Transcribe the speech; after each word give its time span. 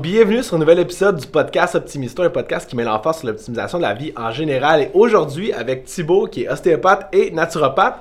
Bienvenue 0.00 0.42
sur 0.42 0.56
un 0.56 0.58
nouvel 0.58 0.78
épisode 0.78 1.16
du 1.18 1.26
podcast 1.26 1.74
Optimisto, 1.74 2.22
un 2.22 2.30
podcast 2.30 2.68
qui 2.68 2.76
met 2.76 2.84
l'emphase 2.84 3.18
sur 3.18 3.26
l'optimisation 3.28 3.78
de 3.78 3.82
la 3.82 3.94
vie 3.94 4.12
en 4.16 4.30
général. 4.30 4.82
Et 4.82 4.90
aujourd'hui, 4.94 5.52
avec 5.52 5.84
Thibaut, 5.84 6.26
qui 6.26 6.44
est 6.44 6.48
ostéopathe 6.48 7.08
et 7.12 7.30
naturopathe, 7.30 7.96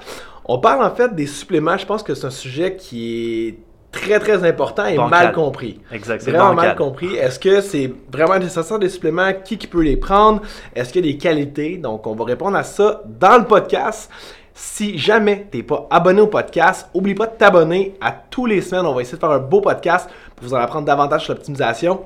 on 0.45 0.59
parle 0.59 0.83
en 0.83 0.93
fait 0.93 1.15
des 1.15 1.25
suppléments. 1.25 1.77
Je 1.77 1.85
pense 1.85 2.03
que 2.03 2.13
c'est 2.13 2.27
un 2.27 2.31
sujet 2.31 2.75
qui 2.75 3.47
est 3.47 3.57
très 3.91 4.19
très 4.19 4.47
important 4.47 4.85
et 4.85 4.97
Bancal. 4.97 5.09
mal 5.25 5.31
compris. 5.33 5.79
Exact, 5.91 6.21
c'est 6.21 6.31
Vraiment 6.31 6.49
bancal. 6.53 6.67
mal 6.67 6.75
compris. 6.75 7.15
Est-ce 7.15 7.39
que 7.39 7.61
c'est 7.61 7.91
vraiment 8.11 8.37
nécessaire 8.37 8.77
des 8.79 8.89
suppléments? 8.89 9.31
Qui, 9.43 9.57
qui 9.57 9.67
peut 9.67 9.81
les 9.81 9.97
prendre? 9.97 10.41
Est-ce 10.75 10.91
qu'il 10.93 11.05
y 11.05 11.09
a 11.09 11.11
des 11.13 11.17
qualités? 11.17 11.77
Donc, 11.77 12.05
on 12.05 12.13
va 12.15 12.25
répondre 12.25 12.57
à 12.57 12.63
ça 12.63 13.01
dans 13.05 13.37
le 13.39 13.45
podcast. 13.45 14.11
Si 14.59 14.97
jamais 14.97 15.45
tu 15.51 15.57
n'es 15.57 15.63
pas 15.63 15.85
abonné 15.91 16.19
au 16.19 16.25
podcast, 16.25 16.89
oublie 16.95 17.13
pas 17.13 17.27
de 17.27 17.35
t'abonner. 17.37 17.93
À 18.01 18.11
tous 18.11 18.47
les 18.47 18.61
semaines, 18.61 18.87
on 18.87 18.95
va 18.95 19.03
essayer 19.03 19.15
de 19.15 19.19
faire 19.19 19.29
un 19.29 19.37
beau 19.37 19.61
podcast 19.61 20.09
pour 20.35 20.47
vous 20.47 20.55
en 20.55 20.57
apprendre 20.57 20.87
davantage 20.87 21.25
sur 21.25 21.35
l'optimisation. 21.35 22.01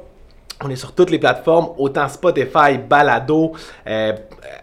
On 0.62 0.70
est 0.70 0.76
sur 0.76 0.94
toutes 0.94 1.12
les 1.12 1.18
plateformes, 1.18 1.70
autant 1.78 2.10
Spotify, 2.10 2.78
Balado, 2.78 3.54
euh, 3.88 4.12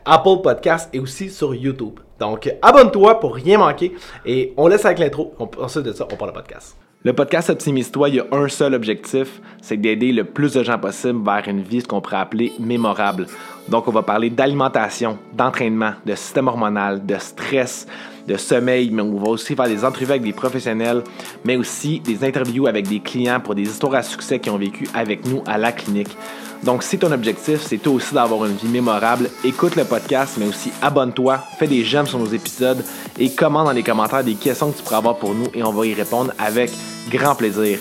Apple 0.04 0.42
Podcast 0.42 0.90
et 0.92 0.98
aussi 0.98 1.30
sur 1.30 1.54
YouTube. 1.54 1.98
Donc, 2.20 2.54
abonne-toi 2.60 3.20
pour 3.20 3.34
rien 3.34 3.56
manquer 3.56 3.94
et 4.26 4.52
on 4.58 4.68
laisse 4.68 4.84
avec 4.84 4.98
l'intro. 4.98 5.32
Ensuite 5.58 5.84
de 5.84 5.92
ça, 5.94 6.06
on 6.12 6.16
parle 6.16 6.32
de 6.32 6.36
podcast. 6.36 6.76
Le 7.04 7.14
podcast 7.14 7.48
Optimise-toi, 7.48 8.08
il 8.10 8.14
y 8.16 8.20
a 8.20 8.26
un 8.32 8.48
seul 8.48 8.74
objectif, 8.74 9.40
c'est 9.62 9.78
d'aider 9.78 10.12
le 10.12 10.24
plus 10.24 10.52
de 10.52 10.62
gens 10.62 10.78
possible 10.78 11.24
vers 11.24 11.48
une 11.48 11.62
vie, 11.62 11.80
ce 11.80 11.86
qu'on 11.86 12.02
pourrait 12.02 12.16
appeler 12.16 12.52
mémorable. 12.58 13.26
Donc, 13.68 13.86
on 13.86 13.92
va 13.92 14.02
parler 14.02 14.30
d'alimentation, 14.30 15.18
d'entraînement, 15.34 15.92
de 16.06 16.14
système 16.14 16.48
hormonal, 16.48 17.04
de 17.04 17.16
stress, 17.18 17.86
de 18.26 18.36
sommeil, 18.36 18.90
mais 18.90 19.02
on 19.02 19.16
va 19.16 19.28
aussi 19.28 19.54
faire 19.54 19.66
des 19.66 19.84
entrevues 19.84 20.12
avec 20.12 20.22
des 20.22 20.32
professionnels, 20.32 21.02
mais 21.44 21.56
aussi 21.56 22.00
des 22.00 22.24
interviews 22.24 22.66
avec 22.66 22.88
des 22.88 23.00
clients 23.00 23.40
pour 23.40 23.54
des 23.54 23.62
histoires 23.62 23.94
à 23.94 24.02
succès 24.02 24.38
qui 24.38 24.50
ont 24.50 24.58
vécu 24.58 24.88
avec 24.94 25.26
nous 25.26 25.42
à 25.46 25.58
la 25.58 25.72
clinique. 25.72 26.16
Donc, 26.62 26.82
si 26.82 26.98
ton 26.98 27.12
objectif, 27.12 27.60
c'est 27.60 27.78
toi 27.78 27.92
aussi 27.92 28.14
d'avoir 28.14 28.44
une 28.44 28.56
vie 28.56 28.68
mémorable, 28.68 29.30
écoute 29.44 29.76
le 29.76 29.84
podcast, 29.84 30.36
mais 30.38 30.46
aussi 30.46 30.72
abonne-toi, 30.82 31.38
fais 31.58 31.66
des 31.66 31.84
j'aime 31.84 32.06
sur 32.06 32.18
nos 32.18 32.26
épisodes 32.26 32.84
et 33.18 33.30
commente 33.30 33.66
dans 33.66 33.72
les 33.72 33.82
commentaires 33.82 34.24
des 34.24 34.34
questions 34.34 34.72
que 34.72 34.78
tu 34.78 34.82
pourrais 34.82 34.96
avoir 34.96 35.16
pour 35.16 35.34
nous 35.34 35.46
et 35.54 35.62
on 35.62 35.72
va 35.72 35.86
y 35.86 35.94
répondre 35.94 36.32
avec 36.38 36.70
grand 37.10 37.34
plaisir. 37.34 37.78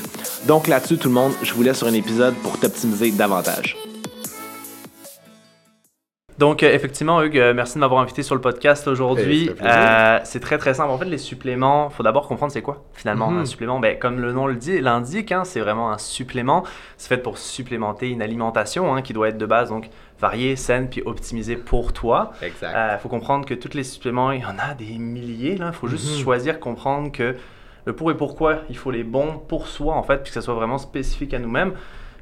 Donc 0.48 0.68
là-dessus, 0.68 0.98
tout 0.98 1.10
le 1.10 1.16
monde, 1.16 1.32
je 1.42 1.54
vous 1.54 1.64
laisse 1.64 1.78
sur 1.78 1.88
un 1.88 1.94
épisode 1.94 2.36
pour 2.36 2.60
t'optimiser 2.60 3.12
davantage. 3.12 3.87
Donc, 6.38 6.62
euh, 6.62 6.72
effectivement, 6.72 7.22
Hugues, 7.24 7.40
euh, 7.40 7.54
merci 7.56 7.76
de 7.76 7.80
m'avoir 7.80 8.00
invité 8.00 8.22
sur 8.22 8.36
le 8.36 8.42
podcast 8.42 8.88
aujourd'hui. 8.88 9.50
Euh, 9.64 10.20
c'est 10.24 10.40
très 10.40 10.60
très 10.60 10.76
simple. 10.76 10.92
En 10.92 10.98
fait, 11.00 11.06
les 11.06 11.18
suppléments, 11.18 11.90
faut 11.90 12.04
d'abord 12.04 12.28
comprendre 12.28 12.52
c'est 12.52 12.62
quoi 12.62 12.84
finalement 12.94 13.32
Mhm. 13.32 13.40
un 13.40 13.46
supplément. 13.46 13.80
Ben, 13.80 13.98
comme 13.98 14.20
le 14.20 14.32
nom 14.34 14.46
le 14.46 14.56
dit, 14.56 14.80
l'indique, 14.80 15.32
hein, 15.32 15.44
c'est 15.46 15.60
vraiment 15.60 15.92
un 15.92 15.98
supplément. 15.98 16.64
C'est 16.98 17.08
fait 17.10 17.18
pour 17.18 17.40
supplémenter 17.40 18.10
une 18.10 18.22
alimentation 18.22 18.94
hein, 18.94 19.02
qui 19.02 19.14
doit 19.14 19.30
être 19.30 19.40
de 19.40 19.46
base 19.48 19.70
donc 19.70 19.90
variée, 20.20 20.56
saine, 20.56 20.90
puis 20.90 21.02
optimisée 21.06 21.56
pour 21.56 21.92
toi. 21.92 22.34
Exact. 22.44 22.76
Il 22.94 23.00
faut 23.00 23.10
comprendre 23.10 23.46
que 23.48 23.56
tous 23.56 23.74
les 23.76 23.84
suppléments, 23.84 24.32
il 24.32 24.42
y 24.42 24.46
en 24.46 24.60
a 24.60 24.76
des 24.76 24.98
milliers. 25.00 25.58
Il 25.60 25.72
faut 25.74 25.88
juste 25.88 26.18
Mhm. 26.18 26.24
choisir, 26.24 26.60
comprendre 26.60 27.12
que 27.12 27.36
le 27.86 27.94
pour 27.94 28.12
et 28.12 28.16
pourquoi 28.18 28.58
il 28.70 28.78
faut 28.78 28.92
les 28.92 29.04
bons 29.04 29.40
pour 29.48 29.68
soi, 29.68 29.96
en 29.96 30.04
fait, 30.04 30.18
puis 30.18 30.26
que 30.30 30.34
ça 30.36 30.42
soit 30.42 30.54
vraiment 30.54 30.78
spécifique 30.78 31.34
à 31.34 31.40
nous-mêmes. 31.40 31.74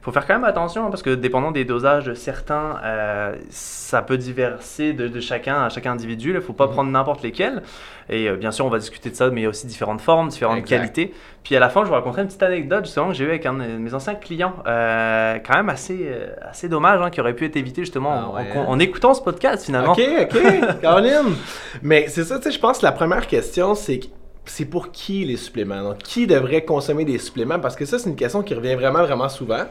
Faut 0.06 0.12
faire 0.12 0.28
quand 0.28 0.36
même 0.36 0.44
attention, 0.44 0.86
hein, 0.86 0.90
parce 0.92 1.02
que 1.02 1.10
dépendant 1.16 1.50
des 1.50 1.66
dosages 1.66 2.06
de 2.06 2.14
certains, 2.14 2.80
euh, 2.84 3.34
ça 3.50 4.04
peut 4.04 4.18
diverser 4.20 4.94
de, 4.94 5.08
de 5.08 5.20
chacun 5.20 5.64
à 5.64 5.70
chaque 5.70 5.88
individu. 5.88 6.30
Il 6.30 6.36
ne 6.36 6.40
faut 6.42 6.54
pas 6.54 6.68
Mhm. 6.68 6.72
prendre 6.74 6.92
n'importe 6.92 7.24
lesquels. 7.24 7.64
Et 8.10 8.30
euh, 8.30 8.36
bien 8.36 8.52
sûr, 8.52 8.68
on 8.68 8.70
va 8.70 8.78
discuter 8.78 9.10
de 9.10 9.16
ça, 9.16 9.32
mais 9.32 9.42
il 9.42 9.44
y 9.46 9.48
a 9.48 9.50
aussi 9.50 9.66
différentes 9.66 10.02
formes, 10.02 10.28
différentes 10.30 10.60
Exact. 10.60 10.78
qualités. 10.78 11.14
Puis 11.44 11.56
à 11.56 11.60
la 11.60 11.70
fin, 11.70 11.82
je 11.82 11.88
vous 11.88 11.94
raconterai 11.96 12.22
une 12.22 12.28
petite 12.28 12.44
anecdote 12.44 12.86
justement 12.86 13.08
que 13.08 13.14
j'ai 13.16 13.24
eu 13.26 13.30
avec 13.30 13.48
un 13.48 13.54
de 13.54 13.64
mes 13.64 13.94
anciens 13.96 14.14
clients. 14.14 14.54
Euh, 14.68 15.40
quand 15.44 15.56
même 15.56 15.70
assez, 15.70 16.08
assez 16.48 16.70
dommage, 16.70 17.02
hein, 17.02 17.10
qui 17.10 17.20
aurait 17.20 17.34
pu 17.34 17.46
être 17.46 17.56
évité 17.56 17.82
justement 17.82 18.14
Ah 18.14 18.28
en- 18.30 18.36
ouais, 18.36 18.58
en, 18.58 18.70
en 18.74 18.78
écoutant 18.80 19.16
ce 19.16 19.24
podcast 19.24 19.66
finalement. 19.66 19.94
Ok, 19.94 20.02
ok, 20.22 20.38
Caroline. 20.82 21.36
Mais 21.82 22.06
c'est 22.10 22.26
ça, 22.26 22.38
tu 22.38 22.44
sais, 22.44 22.52
je 22.52 22.60
pense 22.60 22.78
que 22.78 22.86
la 22.86 22.92
première 22.92 23.26
question, 23.26 23.74
c'est 23.74 24.00
c'est 24.52 24.66
pour 24.66 24.92
qui 24.92 25.26
les 25.26 25.38
suppléments? 25.38 25.82
Donc, 25.82 26.00
qui 26.00 26.28
devrait 26.28 26.64
consommer 26.64 27.06
des 27.06 27.18
suppléments? 27.18 27.60
Parce 27.60 27.76
que 27.76 27.86
ça, 27.86 28.00
c'est 28.00 28.10
une 28.10 28.16
question 28.16 28.44
qui 28.44 28.54
revient 28.54 28.76
vraiment, 28.76 29.04
vraiment 29.04 29.30
souvent. 29.30 29.64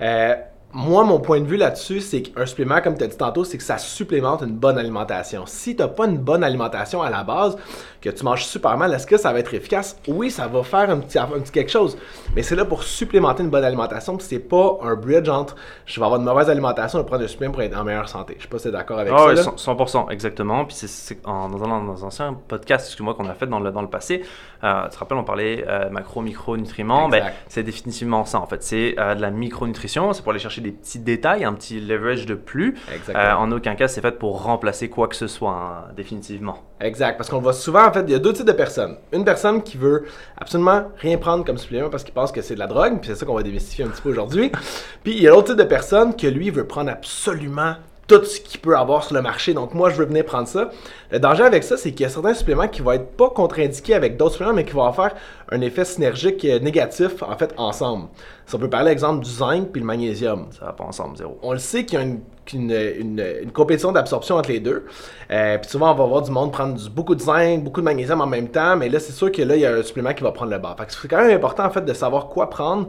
Euh, 0.00 0.34
moi, 0.74 1.04
mon 1.04 1.20
point 1.20 1.40
de 1.40 1.46
vue 1.46 1.58
là-dessus, 1.58 2.00
c'est 2.00 2.22
qu'un 2.22 2.46
supplément, 2.46 2.80
comme 2.80 2.96
tu 2.96 3.04
as 3.04 3.06
dit 3.06 3.16
tantôt, 3.16 3.44
c'est 3.44 3.58
que 3.58 3.62
ça 3.62 3.76
supplémente 3.76 4.40
une 4.42 4.54
bonne 4.54 4.78
alimentation. 4.78 5.44
Si 5.46 5.76
tu 5.76 5.82
n'as 5.82 5.88
pas 5.88 6.06
une 6.06 6.16
bonne 6.16 6.42
alimentation 6.42 7.02
à 7.02 7.10
la 7.10 7.24
base, 7.24 7.56
que 8.02 8.10
tu 8.10 8.24
manges 8.24 8.44
super 8.44 8.76
mal, 8.76 8.92
est-ce 8.92 9.06
que 9.06 9.16
ça 9.16 9.32
va 9.32 9.38
être 9.38 9.54
efficace? 9.54 9.96
Oui, 10.08 10.30
ça 10.30 10.46
va 10.48 10.62
faire 10.62 10.90
un 10.90 10.98
petit, 11.00 11.18
un 11.18 11.26
petit 11.26 11.52
quelque 11.52 11.70
chose. 11.70 11.96
Mais 12.36 12.42
c'est 12.42 12.56
là 12.56 12.64
pour 12.64 12.82
supplémenter 12.82 13.42
une 13.42 13.50
bonne 13.50 13.64
alimentation. 13.64 14.16
Puis 14.16 14.26
c'est 14.28 14.38
pas 14.40 14.78
un 14.82 14.94
bridge 14.96 15.28
entre 15.28 15.56
je 15.86 15.98
vais 16.00 16.04
avoir 16.04 16.20
une 16.20 16.26
mauvaise 16.26 16.50
alimentation 16.50 17.00
et 17.00 17.04
prendre 17.04 17.22
un 17.24 17.28
supplément 17.28 17.52
pour 17.54 17.62
être 17.62 17.78
en 17.78 17.84
meilleure 17.84 18.08
santé. 18.08 18.34
Je 18.38 18.42
sais 18.42 18.48
pas 18.48 18.58
si 18.58 18.64
tu 18.64 18.68
es 18.68 18.72
d'accord 18.72 18.98
avec 18.98 19.12
Ah 19.16 19.18
ça. 19.18 19.32
là. 19.34 19.42
100%, 19.42 19.56
100%, 19.56 20.10
exactement. 20.10 20.64
Puis 20.64 20.74
c'est- 20.76 21.22
dans, 21.24 21.44
un, 21.64 21.84
dans 21.84 22.04
un 22.04 22.06
ancien 22.08 22.36
podcast 22.48 22.86
excuse-moi, 22.86 23.14
qu'on 23.14 23.26
a 23.28 23.34
fait 23.34 23.46
dans 23.46 23.60
le, 23.60 23.70
dans 23.70 23.82
le 23.82 23.88
passé, 23.88 24.22
euh, 24.64 24.84
tu 24.84 24.90
te 24.90 24.98
rappelles, 24.98 25.18
on 25.18 25.24
parlait 25.24 25.64
euh, 25.68 25.88
macro, 25.90 26.20
micro, 26.22 26.56
nutriments. 26.56 27.08
Ben, 27.08 27.24
c'est 27.48 27.62
définitivement 27.62 28.24
ça 28.24 28.40
en 28.40 28.46
fait. 28.46 28.62
C'est 28.62 28.94
euh, 28.98 29.14
de 29.14 29.20
la 29.22 29.30
micronutrition, 29.30 30.12
c'est 30.12 30.22
pour 30.22 30.30
aller 30.32 30.40
chercher 30.40 30.60
des 30.60 30.72
petits 30.72 30.98
détails, 30.98 31.44
un 31.44 31.52
petit 31.54 31.80
leverage 31.80 32.26
de 32.26 32.34
plus. 32.34 32.76
Euh, 33.10 33.32
en 33.34 33.50
aucun 33.52 33.74
cas, 33.74 33.86
c'est 33.88 34.00
fait 34.00 34.18
pour 34.18 34.42
remplacer 34.42 34.88
quoi 34.88 35.08
que 35.08 35.16
ce 35.16 35.26
soit, 35.26 35.52
hein, 35.52 35.92
définitivement. 35.96 36.58
Exact, 36.82 37.16
parce 37.16 37.30
qu'on 37.30 37.38
voit 37.38 37.52
souvent, 37.52 37.86
en 37.86 37.92
fait, 37.92 38.02
il 38.08 38.10
y 38.10 38.14
a 38.14 38.18
deux 38.18 38.32
types 38.32 38.46
de 38.46 38.52
personnes. 38.52 38.96
Une 39.12 39.24
personne 39.24 39.62
qui 39.62 39.76
veut 39.76 40.04
absolument 40.36 40.90
rien 40.98 41.16
prendre 41.16 41.44
comme 41.44 41.56
supplément 41.56 41.88
parce 41.88 42.02
qu'il 42.02 42.12
pense 42.12 42.32
que 42.32 42.42
c'est 42.42 42.54
de 42.54 42.58
la 42.58 42.66
drogue, 42.66 42.98
puis 42.98 43.08
c'est 43.08 43.14
ça 43.14 43.24
qu'on 43.24 43.34
va 43.34 43.44
démystifier 43.44 43.84
un 43.84 43.88
petit 43.88 44.02
peu 44.02 44.10
aujourd'hui. 44.10 44.50
Puis 45.04 45.14
il 45.16 45.22
y 45.22 45.28
a 45.28 45.30
l'autre 45.30 45.48
type 45.48 45.58
de 45.58 45.64
personne 45.64 46.16
que 46.16 46.26
lui 46.26 46.50
veut 46.50 46.66
prendre 46.66 46.90
absolument 46.90 47.74
tout 48.08 48.24
ce 48.24 48.40
qu'il 48.40 48.60
peut 48.60 48.76
avoir 48.76 49.04
sur 49.04 49.14
le 49.14 49.22
marché. 49.22 49.54
Donc 49.54 49.74
moi, 49.74 49.90
je 49.90 49.96
veux 49.96 50.06
venir 50.06 50.24
prendre 50.24 50.48
ça. 50.48 50.70
Le 51.10 51.20
danger 51.20 51.44
avec 51.44 51.62
ça, 51.62 51.76
c'est 51.76 51.92
qu'il 51.92 52.02
y 52.02 52.04
a 52.04 52.08
certains 52.08 52.34
suppléments 52.34 52.66
qui 52.66 52.82
vont 52.82 52.92
être 52.92 53.16
pas 53.16 53.30
contre-indiqués 53.30 53.94
avec 53.94 54.16
d'autres 54.16 54.32
suppléments, 54.32 54.54
mais 54.54 54.64
qui 54.64 54.72
vont 54.72 54.92
faire 54.92 55.14
un 55.50 55.60
effet 55.60 55.84
synergique 55.84 56.44
euh, 56.44 56.58
négatif, 56.58 57.22
en 57.22 57.36
fait, 57.36 57.54
ensemble. 57.56 58.08
Si 58.46 58.54
on 58.54 58.58
peut 58.58 58.68
parler, 58.68 58.90
exemple, 58.90 59.24
du 59.24 59.30
zinc 59.30 59.68
puis 59.70 59.80
le 59.80 59.86
magnésium 59.86 60.48
Ça 60.58 60.66
va 60.66 60.72
pas 60.72 60.84
ensemble, 60.84 61.16
zéro. 61.16 61.38
on 61.42 61.52
le 61.52 61.58
sait 61.58 61.84
qu'il 61.84 61.98
y 61.98 62.02
a 62.02 62.04
une, 62.04 62.20
une, 62.52 62.70
une- 62.72 63.24
une 63.44 63.52
compétition 63.52 63.92
d'absorption 63.92 64.36
entre 64.36 64.50
les 64.50 64.60
deux. 64.60 64.84
Euh, 65.30 65.58
puis 65.58 65.70
souvent, 65.70 65.92
on 65.92 65.94
va 65.94 66.04
voir 66.04 66.22
du 66.22 66.30
monde 66.30 66.52
prendre 66.52 66.74
du- 66.74 66.90
beaucoup 66.90 67.14
de 67.14 67.20
zinc, 67.20 67.62
beaucoup 67.62 67.80
de 67.80 67.84
magnésium 67.84 68.20
en 68.20 68.26
même 68.26 68.48
temps, 68.48 68.76
mais 68.76 68.88
là, 68.88 68.98
c'est 69.00 69.12
sûr 69.12 69.30
que 69.30 69.42
là, 69.42 69.54
il 69.56 69.60
y 69.62 69.66
a 69.66 69.74
un 69.74 69.82
supplément 69.82 70.12
qui 70.12 70.22
va 70.22 70.32
prendre 70.32 70.50
le 70.50 70.58
bas. 70.58 70.74
Fait 70.78 70.86
que 70.86 70.92
c'est 70.92 71.08
quand 71.08 71.22
même 71.22 71.34
important, 71.36 71.64
en 71.64 71.70
fait, 71.70 71.84
de 71.84 71.92
savoir 71.94 72.26
quoi 72.28 72.50
prendre, 72.50 72.88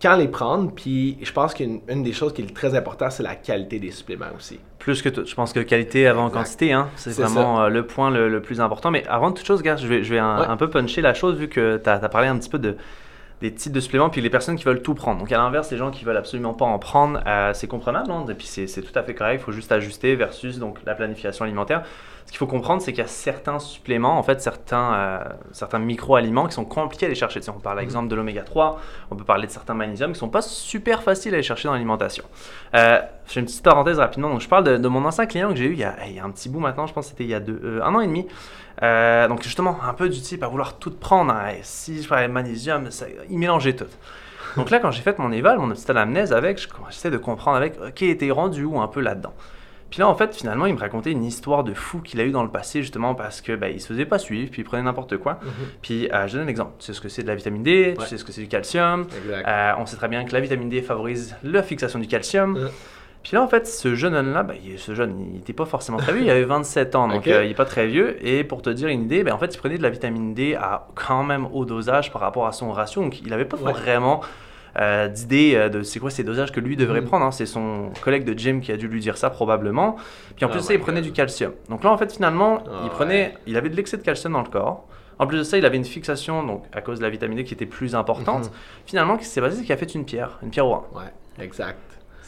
quand 0.00 0.16
les 0.16 0.26
prendre, 0.28 0.72
puis 0.72 1.16
je 1.22 1.32
pense 1.32 1.54
qu'une 1.54 1.80
une 1.88 2.02
des 2.02 2.12
choses 2.12 2.32
qui 2.32 2.42
est 2.42 2.52
très 2.54 2.74
importante, 2.74 3.12
c'est 3.12 3.22
la 3.22 3.36
qualité 3.36 3.78
des 3.78 3.92
suppléments 3.92 4.26
aussi. 4.36 4.58
Plus 4.80 5.00
que 5.00 5.08
tout. 5.08 5.24
Je 5.24 5.34
pense 5.34 5.52
que 5.52 5.60
qualité 5.60 6.08
avant 6.08 6.26
Exact. 6.26 6.38
quantité, 6.42 6.72
hein, 6.72 6.88
c'est 6.96 7.12
vraiment 7.12 7.62
euh, 7.62 7.68
le 7.68 7.86
point 7.86 8.10
le, 8.10 8.28
le 8.28 8.42
plus 8.42 8.60
important. 8.60 8.90
Mais 8.90 9.04
avant 9.06 9.30
toute 9.30 9.46
chose, 9.46 9.62
gars, 9.62 9.76
je 9.76 9.86
vais, 9.86 10.02
je 10.02 10.12
vais 10.12 10.18
un, 10.18 10.40
Ouais. 10.40 10.46
un 10.48 10.56
peu 10.56 10.68
puncher 10.68 11.02
la 11.02 11.14
chose 11.14 11.36
vu 11.36 11.48
que 11.48 11.76
tu 11.82 11.88
as, 11.88 11.98
parlé 12.08 12.26
un 12.26 12.36
petit 12.36 12.48
peu 12.50 12.58
de, 12.58 12.76
des 13.42 13.52
types 13.52 13.72
de 13.72 13.80
suppléments 13.80 14.08
puis 14.08 14.20
les 14.20 14.30
personnes 14.30 14.56
qui 14.56 14.64
veulent 14.64 14.82
tout 14.82 14.94
prendre. 14.94 15.18
Donc 15.18 15.30
à 15.32 15.36
l'inverse, 15.36 15.70
les 15.70 15.76
gens 15.76 15.90
qui 15.90 16.04
veulent 16.04 16.16
absolument 16.16 16.54
pas 16.54 16.64
en 16.64 16.78
prendre, 16.78 17.20
euh, 17.26 17.52
c'est 17.52 17.66
comprenable, 17.66 18.10
hein, 18.10 18.24
et 18.28 18.34
puis 18.34 18.46
c'est 18.46 18.66
tout 18.82 18.98
à 18.98 19.02
fait 19.02 19.14
correct. 19.14 19.40
Il 19.40 19.44
faut 19.44 19.52
juste 19.52 19.72
ajuster 19.72 20.14
versus 20.14 20.58
donc 20.58 20.78
la 20.86 20.94
planification 20.94 21.44
alimentaire. 21.44 21.82
Ce 22.24 22.30
qu'il 22.30 22.38
faut 22.38 22.46
comprendre, 22.46 22.80
c'est 22.80 22.92
qu'il 22.92 23.02
y 23.02 23.04
a 23.04 23.08
certains 23.08 23.58
suppléments, 23.58 24.16
en 24.16 24.22
fait, 24.22 24.40
certains, 24.40 24.94
euh, 24.94 25.24
certains 25.50 25.80
micro-aliments 25.80 26.46
qui 26.46 26.54
sont 26.54 26.64
compliqués 26.64 27.06
à 27.06 27.08
aller 27.08 27.16
chercher. 27.16 27.40
Tu 27.40 27.46
sais, 27.46 27.50
on 27.50 27.58
parle, 27.58 27.76
par 27.76 27.82
exemple, 27.82 28.08
de 28.08 28.14
l'oméga 28.14 28.42
3, 28.42 28.80
on 29.10 29.16
peut 29.16 29.24
parler 29.24 29.48
de 29.48 29.52
certains 29.52 29.74
magnésiums 29.74 30.12
qui 30.12 30.20
sont 30.20 30.28
pas 30.28 30.40
super 30.40 31.02
faciles 31.02 31.32
à 31.32 31.36
aller 31.36 31.42
chercher 31.42 31.66
dans 31.66 31.72
l'alimentation. 31.72 32.24
Euh, 32.76 33.00
je 33.26 33.32
fais 33.32 33.40
une 33.40 33.46
petite 33.46 33.64
parenthèse 33.64 33.98
rapidement. 33.98 34.30
Donc, 34.30 34.40
je 34.40 34.48
parle 34.48 34.64
de, 34.64 34.76
de 34.76 34.88
mon 34.88 35.04
ancien 35.04 35.26
client 35.26 35.48
que 35.48 35.56
j'ai 35.56 35.64
eu 35.64 35.72
il 35.72 35.80
y, 35.80 35.84
a, 35.84 35.96
il 36.06 36.14
y 36.14 36.20
a 36.20 36.24
un 36.24 36.30
petit 36.30 36.48
bout 36.48 36.60
maintenant, 36.60 36.86
je 36.86 36.92
pense 36.92 37.06
que 37.06 37.10
c'était 37.10 37.24
il 37.24 37.30
y 37.30 37.34
a 37.34 37.40
deux, 37.40 37.60
euh, 37.64 37.82
un 37.82 37.92
an 37.94 38.00
et 38.00 38.06
demi. 38.06 38.28
Euh, 38.82 39.28
donc, 39.28 39.42
justement, 39.42 39.78
un 39.86 39.94
peu 39.94 40.08
du 40.08 40.20
type 40.20 40.42
à 40.42 40.48
vouloir 40.48 40.78
tout 40.78 40.90
prendre. 40.90 41.32
hein. 41.32 41.52
Si 41.62 42.02
je 42.02 42.08
parlais 42.08 42.28
de 42.28 42.32
magnésium, 42.32 42.90
ça- 42.90 43.06
il 43.28 43.38
mélangeait 43.38 43.74
tout. 43.76 43.86
Donc 44.56 44.70
là, 44.70 44.78
quand 44.80 44.90
j'ai 44.90 45.02
fait 45.02 45.18
mon 45.18 45.32
éval, 45.32 45.58
mon 45.58 45.68
petite 45.70 45.88
anamnèse 45.90 46.32
avec, 46.32 46.60
je- 46.60 46.68
j'essaie 46.90 47.10
de 47.10 47.16
comprendre 47.18 47.56
avec, 47.56 47.74
ok, 47.80 48.02
était 48.02 48.30
rendu 48.30 48.64
où 48.64 48.80
un 48.80 48.88
peu 48.88 49.00
là-dedans. 49.00 49.32
Puis 49.90 50.00
là, 50.00 50.08
en 50.08 50.14
fait, 50.14 50.34
finalement, 50.34 50.64
il 50.64 50.74
me 50.74 50.78
racontait 50.80 51.10
une 51.12 51.24
histoire 51.24 51.64
de 51.64 51.74
fou 51.74 52.00
qu'il 52.00 52.18
a 52.18 52.24
eu 52.24 52.30
dans 52.30 52.42
le 52.42 52.48
passé, 52.48 52.80
justement, 52.80 53.14
parce 53.14 53.42
que 53.42 53.54
bah, 53.54 53.68
il 53.68 53.78
se 53.78 53.86
faisait 53.88 54.06
pas 54.06 54.18
suivre, 54.18 54.50
puis 54.50 54.62
il 54.62 54.64
prenait 54.64 54.82
n'importe 54.82 55.18
quoi. 55.18 55.38
Puis, 55.82 56.08
euh, 56.12 56.26
je 56.28 56.38
donne 56.38 56.46
un 56.46 56.48
exemple. 56.48 56.72
Tu 56.78 56.86
sais 56.86 56.92
ce 56.94 57.00
que 57.02 57.10
c'est 57.10 57.22
de 57.22 57.28
la 57.28 57.34
vitamine 57.34 57.62
D, 57.62 57.92
tu 57.94 58.00
Ouais. 58.00 58.06
sais 58.06 58.16
ce 58.16 58.24
que 58.24 58.32
c'est 58.32 58.40
du 58.40 58.48
calcium. 58.48 59.06
Euh, 59.46 59.72
on 59.78 59.84
sait 59.84 59.96
très 59.96 60.08
bien 60.08 60.24
que 60.24 60.32
la 60.32 60.40
vitamine 60.40 60.70
D 60.70 60.80
favorise 60.80 61.36
la 61.42 61.62
fixation 61.62 61.98
du 61.98 62.06
calcium. 62.06 62.70
Puis 63.22 63.34
là, 63.36 63.42
en 63.42 63.46
fait, 63.48 63.68
ce 63.68 63.94
jeune 63.94 64.14
homme-là, 64.16 64.42
bah, 64.42 64.54
il- 64.64 64.78
ce 64.78 64.94
jeune, 64.94 65.14
il 65.20 65.32
n'était 65.34 65.52
pas 65.52 65.64
forcément 65.64 65.98
très 65.98 66.12
vieux, 66.12 66.22
il 66.22 66.30
avait 66.30 66.44
27 66.44 66.94
ans, 66.96 67.06
donc 67.08 67.28
euh, 67.28 67.44
il 67.44 67.48
n'est 67.48 67.54
pas 67.54 67.64
très 67.64 67.86
vieux. 67.86 68.16
Et 68.26 68.42
pour 68.42 68.62
te 68.62 68.70
dire 68.70 68.88
une 68.88 69.02
idée, 69.02 69.22
bah, 69.22 69.32
en 69.34 69.38
fait, 69.38 69.54
il 69.54 69.58
prenait 69.58 69.78
de 69.78 69.82
la 69.82 69.90
vitamine 69.90 70.34
D 70.34 70.54
à 70.54 70.86
quand 70.96 71.22
même 71.22 71.46
haut 71.52 71.64
dosage 71.64 72.10
par 72.12 72.20
rapport 72.20 72.46
à 72.46 72.52
son 72.52 72.72
ratio, 72.72 73.00
donc 73.02 73.20
il 73.20 73.28
n'avait 73.28 73.44
pas 73.44 73.56
Ouais. 73.58 73.72
vraiment 73.72 74.20
euh, 74.80 75.06
d'idée 75.06 75.52
euh, 75.54 75.68
de 75.68 75.82
c'est 75.82 76.00
quoi 76.00 76.08
ces 76.08 76.24
dosages 76.24 76.50
que 76.50 76.58
lui 76.58 76.76
devrait 76.76 77.02
Mhm. 77.02 77.06
prendre. 77.06 77.26
hein. 77.26 77.30
C'est 77.30 77.44
son 77.44 77.90
collègue 78.00 78.24
de 78.24 78.32
gym 78.32 78.62
qui 78.62 78.72
a 78.72 78.78
dû 78.78 78.88
lui 78.88 79.00
dire 79.00 79.18
ça 79.18 79.28
probablement. 79.28 79.96
Puis 80.34 80.46
en 80.46 80.48
Oh 80.48 80.50
plus 80.50 80.60
de 80.60 80.64
ça, 80.64 80.72
il 80.72 80.80
prenait 80.80 81.00
God. 81.02 81.04
du 81.10 81.12
calcium. 81.12 81.52
Donc 81.68 81.84
là, 81.84 81.92
en 81.92 81.98
fait, 81.98 82.10
finalement, 82.10 82.64
Ah 82.66 82.80
il 82.84 82.88
prenait, 82.88 83.34
il 83.46 83.54
avait 83.58 83.68
de 83.68 83.76
l'excès 83.76 83.98
de 83.98 84.02
calcium 84.02 84.32
dans 84.32 84.40
le 84.42 84.48
corps. 84.48 84.86
En 85.18 85.26
plus 85.26 85.36
de 85.36 85.42
ça, 85.42 85.58
il 85.58 85.66
avait 85.66 85.76
une 85.76 85.84
fixation, 85.84 86.42
donc 86.42 86.64
à 86.72 86.80
cause 86.80 87.00
de 87.00 87.04
la 87.04 87.10
vitamine 87.10 87.36
D 87.36 87.44
qui 87.44 87.52
était 87.52 87.66
plus 87.66 87.94
importante. 87.94 88.50
Finalement, 88.86 89.16
ce 89.16 89.20
qui 89.20 89.24
s'est 89.26 89.42
passé, 89.42 89.56
c'est 89.58 89.62
qu'il 89.64 89.74
a 89.74 89.76
fait 89.76 89.94
une 89.94 90.06
pierre, 90.06 90.38
une 90.42 90.48
pierre 90.48 90.66
au 90.66 90.72
1. 90.72 90.84
Ouais. 90.94 91.44
Exact. 91.44 91.76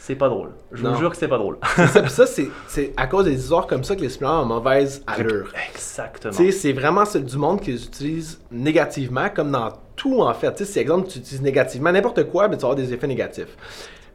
C'est 0.07 0.13
pas 0.15 0.29
drôle. 0.29 0.51
Je 0.71 0.83
Non. 0.83 0.91
vous 0.93 0.99
jure 0.99 1.09
que 1.09 1.17
c'est 1.17 1.27
pas 1.27 1.39
drôle. 1.39 1.57
C'est 1.75 1.87
ça, 1.87 2.07
ça, 2.09 2.25
c'est- 2.27 2.49
c'est 2.67 2.93
à 2.95 3.07
cause 3.07 3.25
des 3.25 3.33
histoires 3.33 3.65
comme 3.65 3.83
ça 3.83 3.95
que 3.95 4.01
les 4.01 4.09
suppléments 4.09 4.43
ont 4.43 4.45
mauvaise 4.45 5.01
allure. 5.07 5.51
Exactement. 5.73 6.31
C'est 6.51 6.73
vraiment 6.73 7.05
celle 7.05 7.25
du 7.25 7.37
monde 7.37 7.59
qui 7.59 7.71
les 7.71 7.83
utilise 7.85 8.39
négativement, 8.51 9.29
comme 9.35 9.49
dans 9.51 9.71
tout 9.95 10.21
en 10.21 10.31
fait. 10.35 10.63
Si 10.63 10.77
exemple 10.77 11.07
tu 11.07 11.17
utilises 11.17 11.41
négativement 11.41 11.91
n'importe 11.91 12.23
quoi, 12.29 12.47
ben, 12.47 12.55
tu 12.55 12.61
vas 12.61 12.67
avoir 12.71 12.75
des 12.75 12.93
effets 12.93 13.07
négatifs. 13.07 13.57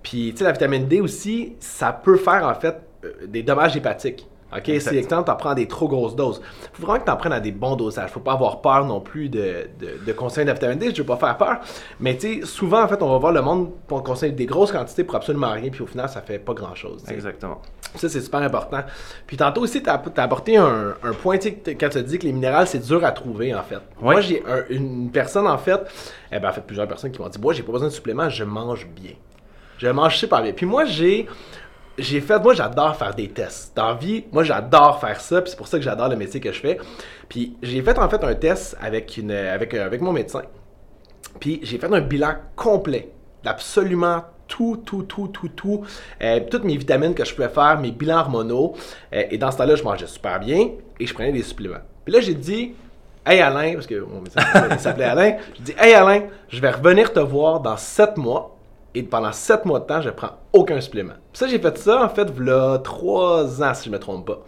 Puis, 0.00 0.30
tu 0.30 0.38
sais, 0.38 0.44
la 0.44 0.52
vitamine 0.52 0.86
D 0.86 1.00
aussi, 1.00 1.54
ça 1.58 1.92
peut 1.92 2.16
faire 2.16 2.46
en 2.46 2.54
fait 2.54 2.76
euh, 3.04 3.10
des 3.26 3.42
dommages 3.42 3.76
hépatiques. 3.76 4.28
OK? 4.56 4.64
Si 4.80 4.96
exemple, 4.96 5.24
tu 5.26 5.30
en 5.30 5.36
prends 5.36 5.54
des 5.54 5.68
trop 5.68 5.88
grosses 5.88 6.16
doses. 6.16 6.40
faut 6.72 6.82
vraiment 6.86 6.98
que 7.00 7.04
tu 7.04 7.10
en 7.10 7.16
prennes 7.16 7.32
à 7.32 7.40
des 7.40 7.52
bons 7.52 7.76
dosages. 7.76 8.10
faut 8.10 8.20
pas 8.20 8.32
avoir 8.32 8.60
peur 8.60 8.84
non 8.84 9.00
plus 9.00 9.28
de, 9.28 9.68
de, 9.78 10.04
de 10.04 10.12
conseiller 10.12 10.46
de 10.46 10.52
vitamine 10.52 10.78
D. 10.78 10.90
Je 10.94 11.02
veux 11.02 11.06
pas 11.06 11.16
faire 11.16 11.36
peur. 11.36 11.58
Mais 12.00 12.16
tu 12.16 12.40
sais, 12.40 12.46
souvent, 12.46 12.82
en 12.82 12.88
fait, 12.88 13.02
on 13.02 13.10
va 13.10 13.18
voir 13.18 13.32
le 13.32 13.42
monde 13.42 13.70
pour 13.86 14.02
conseiller 14.02 14.32
des 14.32 14.46
grosses 14.46 14.72
quantités 14.72 15.04
pour 15.04 15.14
absolument 15.16 15.52
rien. 15.52 15.70
Puis 15.70 15.82
au 15.82 15.86
final, 15.86 16.08
ça 16.08 16.20
fait 16.20 16.38
pas 16.38 16.52
grand 16.54 16.74
chose. 16.74 17.02
Exactement. 17.08 17.60
Ça, 17.96 18.08
c'est 18.08 18.20
super 18.20 18.40
important. 18.40 18.82
Puis 19.26 19.36
tantôt 19.36 19.62
aussi, 19.62 19.82
tu 19.82 19.90
as, 19.90 20.02
apporté 20.16 20.56
un, 20.56 20.94
un 21.02 21.12
point, 21.12 21.38
quand 21.38 21.88
tu 21.88 21.98
as 21.98 22.02
dit 22.02 22.18
que 22.18 22.26
les 22.26 22.32
minérales, 22.32 22.66
c'est 22.66 22.78
dur 22.78 23.04
à 23.04 23.10
trouver, 23.12 23.54
en 23.54 23.62
fait. 23.62 23.80
Moi, 24.00 24.20
j'ai 24.20 24.42
un- 24.46 24.64
une 24.70 25.10
personne, 25.10 25.46
en 25.46 25.58
fait, 25.58 25.80
eh 26.30 26.38
ben, 26.38 26.48
en 26.48 26.52
fait, 26.52 26.60
plusieurs 26.60 26.86
personnes 26.86 27.10
qui 27.10 27.20
m'ont 27.20 27.28
dit, 27.28 27.40
moi, 27.40 27.52
j'ai 27.52 27.62
pas 27.64 27.72
besoin 27.72 27.88
de 27.88 27.92
suppléments, 27.92 28.28
je 28.28 28.44
mange 28.44 28.86
bien. 28.86 29.12
Je 29.78 29.88
mange 29.88 30.16
super 30.18 30.42
bien. 30.42 30.52
Puis 30.52 30.66
moi, 30.66 30.84
j'ai... 30.84 31.26
J'ai 32.00 32.20
fait, 32.20 32.38
moi 32.38 32.54
j'adore 32.54 32.96
faire 32.96 33.14
des 33.14 33.28
tests. 33.28 33.76
Dans 33.76 33.94
vie, 33.94 34.24
moi 34.32 34.42
j'adore 34.42 35.00
faire 35.00 35.20
ça, 35.20 35.42
puis 35.42 35.50
c'est 35.50 35.56
pour 35.56 35.68
ça 35.68 35.78
que 35.78 35.84
j'adore 35.84 36.08
le 36.08 36.16
métier 36.16 36.40
que 36.40 36.50
je 36.50 36.58
fais. 36.58 36.78
Puis 37.28 37.56
j'ai 37.62 37.82
fait 37.82 37.98
en 37.98 38.08
fait 38.08 38.24
un 38.24 38.34
test 38.34 38.76
avec, 38.80 39.16
une, 39.18 39.32
avec, 39.32 39.74
euh, 39.74 39.84
avec 39.84 40.00
mon 40.00 40.12
médecin. 40.12 40.42
Puis 41.38 41.60
j'ai 41.62 41.78
fait 41.78 41.92
un 41.92 42.00
bilan 42.00 42.34
complet 42.56 43.10
d'absolument 43.44 44.24
tout, 44.48 44.82
tout, 44.84 45.04
tout, 45.04 45.28
tout, 45.28 45.48
tout. 45.48 45.84
Euh, 46.22 46.40
toutes 46.50 46.64
mes 46.64 46.76
vitamines 46.76 47.14
que 47.14 47.24
je 47.24 47.34
pouvais 47.34 47.48
faire, 47.48 47.78
mes 47.78 47.92
bilans 47.92 48.20
hormonaux. 48.20 48.74
Euh, 49.12 49.24
et 49.30 49.38
dans 49.38 49.50
ce 49.50 49.58
temps-là, 49.58 49.76
je 49.76 49.84
mangeais 49.84 50.06
super 50.06 50.40
bien 50.40 50.70
et 50.98 51.06
je 51.06 51.14
prenais 51.14 51.32
des 51.32 51.42
suppléments. 51.42 51.76
Puis 52.04 52.14
là, 52.14 52.20
j'ai 52.20 52.34
dit, 52.34 52.72
Hey 53.24 53.40
Alain, 53.40 53.74
parce 53.74 53.86
que 53.86 54.00
mon 54.00 54.22
médecin 54.22 54.40
s'appelait 54.78 55.04
Alain, 55.04 55.36
j'ai 55.54 55.62
dit, 55.62 55.74
Hey 55.78 55.94
Alain, 55.94 56.22
je 56.48 56.60
vais 56.60 56.70
revenir 56.70 57.12
te 57.12 57.20
voir 57.20 57.60
dans 57.60 57.76
7 57.76 58.16
mois. 58.16 58.56
Et 58.94 59.02
pendant 59.02 59.32
7 59.32 59.64
mois 59.66 59.80
de 59.80 59.84
temps, 59.86 60.00
je 60.00 60.10
prends 60.10 60.32
aucun 60.52 60.80
supplément. 60.80 61.14
Ça, 61.32 61.46
j'ai 61.46 61.58
fait 61.58 61.78
ça, 61.78 62.04
en 62.04 62.08
fait, 62.08 62.28
voilà 62.30 62.80
3 62.82 63.62
ans, 63.62 63.74
si 63.74 63.86
je 63.86 63.90
me 63.92 63.98
trompe 63.98 64.26
pas. 64.26 64.40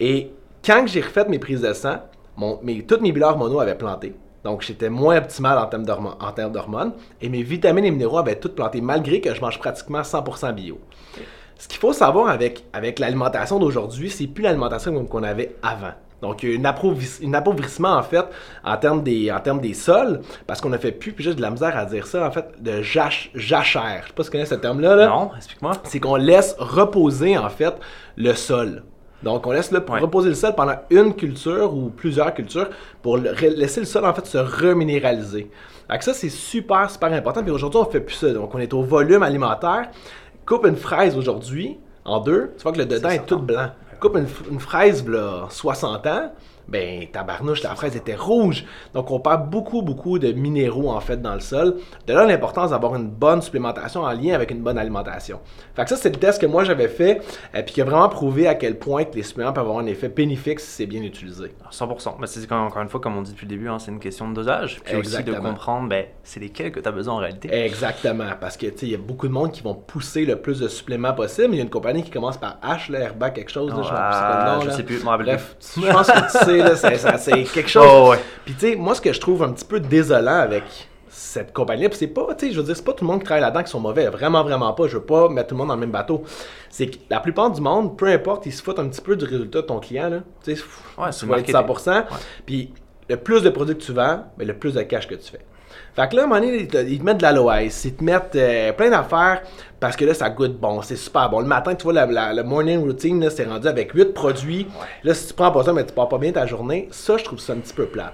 Et 0.00 0.32
quand 0.64 0.84
j'ai 0.86 1.00
refait 1.00 1.24
mes 1.28 1.38
prises 1.38 1.60
de 1.62 1.72
sang, 1.72 1.98
mon, 2.36 2.58
mes, 2.62 2.82
tous 2.84 3.00
mes 3.00 3.12
bilans 3.12 3.30
hormonaux 3.30 3.60
avaient 3.60 3.76
planté. 3.76 4.14
Donc, 4.42 4.62
j'étais 4.62 4.88
moins 4.88 5.18
optimal 5.18 5.58
en 5.58 5.66
termes 5.66 5.84
d'hormo- 5.84 6.14
en 6.18 6.32
termes 6.32 6.52
d'hormones. 6.52 6.92
Et 7.20 7.28
mes 7.28 7.42
vitamines 7.42 7.84
et 7.84 7.90
minéraux 7.90 8.18
avaient 8.18 8.36
toutes 8.38 8.54
planté, 8.54 8.80
malgré 8.80 9.20
que 9.20 9.34
je 9.34 9.40
mange 9.40 9.58
pratiquement 9.58 10.00
100% 10.02 10.52
bio. 10.54 10.78
Ce 11.58 11.68
qu'il 11.68 11.78
faut 11.78 11.92
savoir 11.92 12.28
avec, 12.28 12.64
avec 12.72 12.98
l'alimentation 12.98 13.58
d'aujourd'hui, 13.58 14.08
c'est 14.10 14.26
plus 14.26 14.42
l'alimentation 14.42 15.04
qu'on 15.04 15.22
avait 15.22 15.56
avant. 15.62 15.92
Donc, 16.22 16.42
il 16.42 16.52
y 16.52 16.56
a 16.56 16.60
un 16.60 16.64
appauvris- 16.70 17.26
un 17.26 17.34
appauvrissement, 17.34 17.94
en 17.96 18.02
fait, 18.02 18.24
en 18.64 18.76
termes 18.76 19.02
des, 19.02 19.30
en 19.32 19.40
termes 19.40 19.60
des 19.60 19.72
sols, 19.74 20.20
parce 20.46 20.60
qu'on 20.60 20.72
a 20.72 20.78
fait 20.78 20.92
plus, 20.92 21.12
puis 21.12 21.24
j'ai 21.24 21.34
de 21.34 21.40
la 21.40 21.50
misère 21.50 21.76
à 21.76 21.84
dire 21.86 22.06
ça, 22.06 22.26
en 22.26 22.30
fait, 22.30 22.46
de 22.62 22.82
jach- 22.82 23.30
jachère. 23.34 24.00
Je 24.02 24.08
sais 24.08 24.12
pas 24.14 24.22
si 24.22 24.28
tu 24.28 24.32
connais 24.32 24.46
ce 24.46 24.54
terme-là. 24.56 24.96
Là 24.96 25.06
Non, 25.08 25.30
explique-moi. 25.36 25.72
c'est 25.84 25.98
qu'on 26.00 26.16
laisse 26.16 26.54
reposer 26.58 27.38
en 27.38 27.48
fait 27.48 27.74
le 28.16 28.34
sol. 28.34 28.82
Donc 29.22 29.46
on 29.46 29.50
laisse 29.52 29.70
le, 29.70 29.80
Ouais. 29.90 30.00
reposer 30.00 30.30
le 30.30 30.34
sol 30.34 30.54
pendant 30.54 30.76
une 30.88 31.14
culture 31.14 31.74
ou 31.74 31.90
plusieurs 31.90 32.32
cultures 32.32 32.68
pour 33.02 33.18
le- 33.18 33.32
laisser 33.32 33.80
le 33.80 33.86
sol 33.86 34.06
en 34.06 34.14
fait 34.14 34.24
se 34.24 34.38
reminéraliser. 34.38 35.50
Donc 35.90 36.02
ça 36.02 36.14
c'est 36.14 36.30
super 36.30 36.88
super 36.90 37.12
important. 37.12 37.42
Puis 37.42 37.50
aujourd'hui 37.50 37.80
on 37.80 37.84
fait 37.84 38.00
plus 38.00 38.14
ça. 38.14 38.32
Donc 38.32 38.54
on 38.54 38.58
est 38.58 38.72
au 38.72 38.82
volume 38.82 39.22
alimentaire. 39.22 39.88
Coupe 40.46 40.64
une 40.66 40.76
fraise 40.76 41.16
aujourd'hui 41.18 41.78
en 42.06 42.18
deux, 42.20 42.52
tu 42.56 42.62
vois 42.62 42.72
que 42.72 42.78
le 42.78 42.86
dedans 42.86 43.10
est, 43.10 43.26
tout 43.26 43.38
blanc. 43.38 43.68
Coupe 44.00 44.16
une, 44.16 44.26
une 44.50 44.60
fraise 44.60 45.06
là 45.06 45.46
60 45.50 46.06
ans, 46.06 46.32
ben 46.70 47.06
tabarnouche, 47.10 47.62
la 47.62 47.74
fraise 47.74 47.96
était 47.96 48.14
rouge. 48.14 48.64
Donc 48.94 49.10
on 49.10 49.20
perd 49.20 49.50
beaucoup 49.50 49.82
beaucoup 49.82 50.18
de 50.18 50.32
minéraux 50.32 50.90
en 50.90 51.00
fait 51.00 51.20
dans 51.20 51.34
le 51.34 51.40
sol. 51.40 51.76
De 52.06 52.12
là 52.12 52.24
l'importance 52.26 52.70
d'avoir 52.70 52.94
une 52.96 53.08
bonne 53.08 53.42
supplémentation 53.42 54.02
en 54.02 54.12
lien 54.12 54.34
avec 54.34 54.50
une 54.50 54.60
bonne 54.62 54.78
alimentation. 54.78 55.40
Fait 55.74 55.84
que 55.84 55.90
ça 55.90 55.96
c'est 55.96 56.10
le 56.10 56.16
test 56.16 56.40
que 56.40 56.46
moi 56.46 56.64
j'avais 56.64 56.88
fait 56.88 57.22
et 57.54 57.62
puis 57.62 57.74
qui 57.74 57.80
a 57.82 57.84
vraiment 57.84 58.08
prouvé 58.08 58.46
à 58.46 58.54
quel 58.54 58.78
point 58.78 59.04
que 59.04 59.16
les 59.16 59.22
suppléments 59.22 59.52
peuvent 59.52 59.64
avoir 59.64 59.78
un 59.78 59.86
effet 59.86 60.08
bénéfique 60.08 60.60
si 60.60 60.70
c'est 60.70 60.86
bien 60.86 61.02
utilisé. 61.02 61.54
100%. 61.70 62.14
Mais 62.20 62.26
c'est 62.26 62.50
encore 62.52 62.82
une 62.82 62.88
fois, 62.88 63.00
comme 63.00 63.16
on 63.16 63.22
dit 63.22 63.32
depuis 63.32 63.46
le 63.46 63.50
début, 63.50 63.68
hein, 63.68 63.78
c'est 63.78 63.90
une 63.90 64.00
question 64.00 64.28
de 64.28 64.34
dosage. 64.34 64.80
Puis 64.84 64.96
aussi 64.96 65.22
de 65.22 65.32
comprendre, 65.34 65.88
ben, 65.88 66.04
c'est 66.22 66.40
lesquels 66.40 66.72
que 66.72 66.80
tu 66.80 66.88
as 66.88 66.92
besoin 66.92 67.14
en 67.14 67.18
réalité. 67.18 67.48
Exactement, 67.52 68.30
parce 68.40 68.56
que 68.56 68.66
tu 68.66 68.78
sais, 68.78 68.86
il 68.86 68.92
y 68.92 68.94
a 68.94 68.98
beaucoup 68.98 69.28
de 69.28 69.32
monde 69.32 69.52
qui 69.52 69.62
vont 69.62 69.74
pousser 69.74 70.24
le 70.24 70.36
plus 70.36 70.60
de 70.60 70.68
suppléments 70.68 71.12
possible. 71.14 71.48
Il 71.54 71.56
y 71.56 71.60
a 71.60 71.62
une 71.62 71.70
compagnie 71.70 72.02
qui 72.02 72.10
commence 72.10 72.36
par 72.36 72.58
H, 72.62 72.90
là, 72.90 73.00
Herba 73.00 73.30
quelque 73.30 73.50
chose, 73.50 73.70
là, 73.70 73.78
je 73.82 73.88
sais 73.88 73.90
pas 73.90 74.10
Ah, 74.12 74.58
je 74.62 74.68
là. 74.68 74.72
sais 74.74 74.82
plus, 74.82 75.02
Bref, 75.02 75.56
je 75.76 75.92
pense 75.92 76.06
que 76.06 76.38
tu 76.38 76.44
sais, 76.44 76.59
c'est, 77.18 77.44
quelque 77.44 77.68
chose. 77.68 77.86
Oh, 77.88 78.10
ouais. 78.10 78.18
Puis 78.44 78.54
tu 78.54 78.70
sais, 78.70 78.76
moi 78.76 78.94
ce 78.94 79.00
que 79.00 79.12
je 79.12 79.20
trouve 79.20 79.42
un 79.42 79.52
petit 79.52 79.64
peu 79.64 79.80
désolant 79.80 80.40
avec 80.40 80.64
cette 81.08 81.52
compagnie-là, 81.52 81.88
puis 81.90 81.98
c'est 81.98 82.06
pas, 82.06 82.26
tu 82.34 82.46
sais, 82.46 82.52
je 82.52 82.58
veux 82.58 82.64
dire, 82.66 82.76
c'est 82.76 82.84
pas 82.84 82.92
tout 82.92 83.04
le 83.04 83.10
monde 83.10 83.20
qui 83.20 83.24
travaille 83.26 83.42
là-dedans 83.42 83.62
qui 83.62 83.70
sont 83.70 83.80
mauvais, 83.80 84.06
vraiment, 84.08 84.42
vraiment 84.42 84.72
pas. 84.72 84.88
Je 84.88 84.96
veux 84.96 85.04
pas 85.04 85.28
mettre 85.28 85.48
tout 85.48 85.54
le 85.54 85.58
monde 85.58 85.68
dans 85.68 85.74
le 85.74 85.80
même 85.80 85.90
bateau. 85.90 86.24
C'est 86.70 86.86
que 86.86 86.96
la 87.08 87.20
plupart 87.20 87.50
du 87.50 87.60
monde, 87.60 87.96
peu 87.96 88.06
importe, 88.06 88.46
ils 88.46 88.52
se 88.52 88.62
foutent 88.62 88.78
un 88.78 88.88
petit 88.88 89.00
peu 89.00 89.16
du 89.16 89.24
résultat 89.24 89.62
de 89.62 89.66
ton 89.66 89.80
client, 89.80 90.08
là. 90.08 90.20
Tu 90.44 90.56
sais, 90.56 90.62
Ouais, 90.98 91.10
tu 91.10 91.12
c'est 91.12 91.26
vas 91.26 91.38
être 91.38 91.52
marketing. 91.52 91.92
100%. 91.92 92.04
Puis 92.46 92.72
le 93.08 93.16
plus 93.16 93.42
de 93.42 93.50
produits 93.50 93.76
que 93.76 93.82
tu 93.82 93.92
vends, 93.92 94.24
ben, 94.38 94.46
le 94.46 94.54
plus 94.54 94.74
de 94.74 94.82
cash 94.82 95.06
que 95.08 95.14
tu 95.16 95.30
fais. 95.30 95.40
Fait 95.94 96.08
que 96.08 96.16
là, 96.16 96.22
à 96.22 96.24
un 96.24 96.28
moment 96.28 96.40
donné, 96.40 96.56
ils 96.60 96.68
te, 96.68 96.76
ils 96.78 96.98
te 96.98 97.04
mettent 97.04 97.18
de 97.18 97.22
l'aloès, 97.22 97.84
ils 97.84 97.94
te 97.94 98.04
mettent 98.04 98.36
euh, 98.36 98.72
plein 98.72 98.90
d'affaires 98.90 99.42
parce 99.80 99.96
que 99.96 100.04
là, 100.04 100.14
ça 100.14 100.30
goûte 100.30 100.58
bon, 100.58 100.82
c'est 100.82 100.96
super 100.96 101.28
bon. 101.30 101.40
Le 101.40 101.46
matin, 101.46 101.74
tu 101.74 101.84
vois, 101.84 101.92
la, 101.92 102.42
morning 102.44 102.80
routine, 102.80 103.28
c'est 103.30 103.44
rendu 103.44 103.66
avec 103.66 103.92
8 103.92 104.12
produits. 104.14 104.66
Là, 105.02 105.14
si 105.14 105.28
tu 105.28 105.34
prends 105.34 105.50
pas 105.50 105.64
ça, 105.64 105.72
mais 105.72 105.84
tu 105.84 105.92
pars 105.92 106.08
pas 106.08 106.18
bien 106.18 106.32
ta 106.32 106.46
journée, 106.46 106.88
ça, 106.92 107.16
je 107.16 107.24
trouve 107.24 107.38
ça 107.40 107.54
un 107.54 107.56
petit 107.56 107.74
peu 107.74 107.86
plate. 107.86 108.12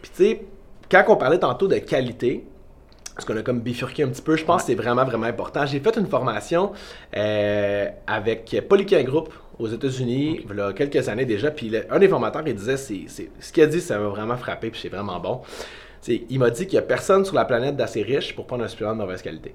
Puis 0.00 0.10
tu 0.16 0.24
sais, 0.24 0.42
quand 0.90 1.04
on 1.08 1.16
parlait 1.16 1.38
tantôt 1.38 1.68
de 1.68 1.76
qualité, 1.76 2.44
parce 3.14 3.26
qu'on 3.26 3.36
a 3.36 3.42
comme 3.42 3.60
bifurqué 3.60 4.02
un 4.04 4.08
petit 4.08 4.22
peu, 4.22 4.36
je 4.36 4.44
pense 4.44 4.62
que 4.62 4.68
c'est 4.68 4.74
vraiment, 4.74 5.04
vraiment 5.04 5.26
important. 5.26 5.66
J'ai 5.66 5.80
fait 5.80 5.94
une 5.98 6.06
formation 6.06 6.72
euh, 7.16 7.86
avec 8.06 8.64
Polykia 8.68 9.02
Group 9.02 9.28
aux 9.58 9.68
États-Unis, 9.68 10.40
il 10.50 10.56
y 10.56 10.60
a 10.60 10.72
quelques 10.72 11.06
années 11.10 11.26
déjà, 11.26 11.50
puis 11.50 11.68
le- 11.68 11.84
un 11.92 11.98
des 11.98 12.08
formateurs, 12.08 12.42
il 12.46 12.54
disait, 12.54 12.78
c'est- 12.78 13.04
ce 13.38 13.52
qu'il 13.52 13.62
a 13.62 13.66
dit, 13.66 13.80
ça 13.82 13.98
m'a 13.98 14.06
vraiment 14.08 14.38
frappé, 14.38 14.70
puis 14.70 14.80
c'est 14.80 14.88
vraiment 14.88 15.20
bon. 15.20 15.42
C'est, 16.00 16.22
il 16.30 16.38
m'a 16.38 16.50
dit 16.50 16.66
qu'il 16.66 16.78
n'y 16.78 16.84
a 16.84 16.86
personne 16.86 17.24
sur 17.24 17.34
la 17.34 17.44
planète 17.44 17.76
d'assez 17.76 18.02
riche 18.02 18.34
pour 18.34 18.46
prendre 18.46 18.64
un 18.64 18.68
supplément 18.68 18.94
de 18.94 18.98
mauvaise 18.98 19.22
qualité. 19.22 19.54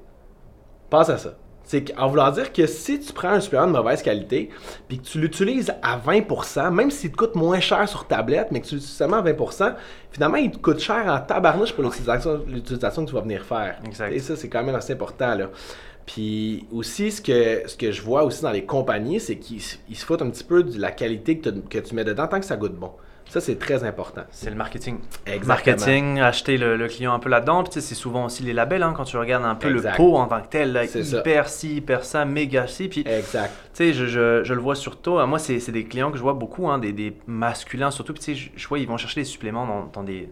Pense 0.90 1.10
à 1.10 1.18
ça. 1.18 1.38
C'est 1.64 1.98
en 1.98 2.08
voulant 2.08 2.30
dire 2.30 2.54
que 2.54 2.68
si 2.68 3.00
tu 3.00 3.12
prends 3.12 3.30
un 3.30 3.40
supplément 3.40 3.66
de 3.66 3.72
mauvaise 3.72 4.04
qualité, 4.04 4.50
puis 4.88 5.00
que 5.00 5.04
tu 5.04 5.20
l'utilises 5.20 5.74
à 5.82 5.98
20%, 5.98 6.72
même 6.72 6.92
s'il 6.92 7.12
te 7.12 7.18
coûte 7.18 7.36
moins 7.36 7.60
cher 7.60 7.90
sur 7.90 8.06
tablette, 8.06 8.52
mais 8.52 8.62
que 8.62 8.68
tu 8.68 8.76
l'utilises 8.76 8.96
seulement 8.96 9.18
à 9.18 9.24
20%, 9.24 9.74
finalement, 10.12 10.38
il 10.38 10.52
te 10.52 10.58
coûte 10.58 10.80
cher 10.80 11.08
en 11.08 11.20
tabarnouche 11.20 11.74
pour 11.74 11.84
l'utilisation, 11.84 12.44
que 12.46 13.10
tu 13.10 13.16
vas 13.16 13.22
venir 13.22 13.44
faire. 13.44 13.80
Exact. 13.84 14.14
Et 14.14 14.20
ça, 14.20 14.36
c'est 14.36 14.48
quand 14.48 14.64
même 14.64 14.76
assez 14.76 14.94
important, 14.94 15.34
là. 15.34 15.50
Puis 16.06 16.68
aussi, 16.72 17.12
ce 17.12 17.20
que, 17.20 17.68
ce 17.68 17.76
que 17.76 17.92
je 17.92 18.04
vois 18.04 18.24
aussi 18.24 18.44
dans 18.44 18.52
les 18.52 18.66
compagnies, 18.66 19.20
c'est 19.20 19.38
qu'ils 19.38 19.62
se 19.62 20.06
foutent 20.06 20.22
un 20.22 20.30
petit 20.30 20.44
peu 20.44 20.62
de 20.62 20.80
la 20.80 20.92
qualité 20.92 21.40
que, 21.40 21.50
que 21.50 21.80
tu 21.80 21.96
mets 21.96 22.04
dedans 22.04 22.28
tant 22.28 22.40
que 22.40 22.46
ça 22.46 22.58
goûte 22.58 22.76
bon. 22.76 22.92
Ça, 23.30 23.42
c'est 23.42 23.58
très 23.60 23.84
important. 23.84 24.22
C'est 24.32 24.50
le 24.50 24.56
marketing. 24.56 25.00
Exactement. 25.26 25.76
Marketing, 25.76 26.20
acheter 26.20 26.58
le, 26.58 26.78
le 26.78 26.88
client 26.88 27.14
un 27.14 27.20
peu 27.20 27.30
là-dedans. 27.30 27.64
Puis 27.64 27.74
tu 27.74 27.82
sais, 27.82 27.88
c'est 27.88 27.96
souvent 27.96 28.26
aussi 28.26 28.44
les 28.44 28.54
labels, 28.54 28.84
hein, 28.84 28.94
quand 28.96 29.04
tu 29.04 29.18
regardes 29.18 29.44
un 29.44 29.56
peu 29.56 29.70
Exact. 29.76 29.92
le 29.92 29.98
pot 29.98 30.16
en 30.16 30.28
tant 30.28 30.42
que 30.42 30.48
tel, 30.48 30.72
là, 30.74 30.84
hyper 30.86 31.50
ci, 31.50 31.76
hyper 31.78 32.06
ça, 32.06 32.24
méga 32.24 32.68
ci. 32.68 32.88
Puis 32.88 33.02
Exact. 33.06 33.52
Tu 33.74 33.86
sais, 33.86 33.94
je, 33.94 34.06
je, 34.06 34.44
je 34.44 34.54
le 34.54 34.62
vois 34.62 34.76
surtout. 34.76 35.18
euh, 35.18 35.26
Moi, 35.26 35.40
c'est 35.40 35.60
c'est 35.60 35.72
des 35.74 35.84
clients 35.86 36.12
que 36.12 36.18
je 36.18 36.22
vois 36.24 36.34
beaucoup, 36.34 36.70
hein, 36.70 36.78
des, 36.78 36.94
des 36.94 37.18
masculins 37.28 37.92
surtout. 37.92 38.14
Puis, 38.14 38.24
tu 38.24 38.36
sais, 38.36 38.40
je, 38.40 38.50
je 38.56 38.68
vois, 38.68 38.80
ils 38.80 38.88
vont 38.88 38.98
chercher 38.98 39.22
des 39.22 39.26
suppléments 39.26 39.66
dans, 39.68 39.86
dans 39.92 40.04
des, 40.04 40.30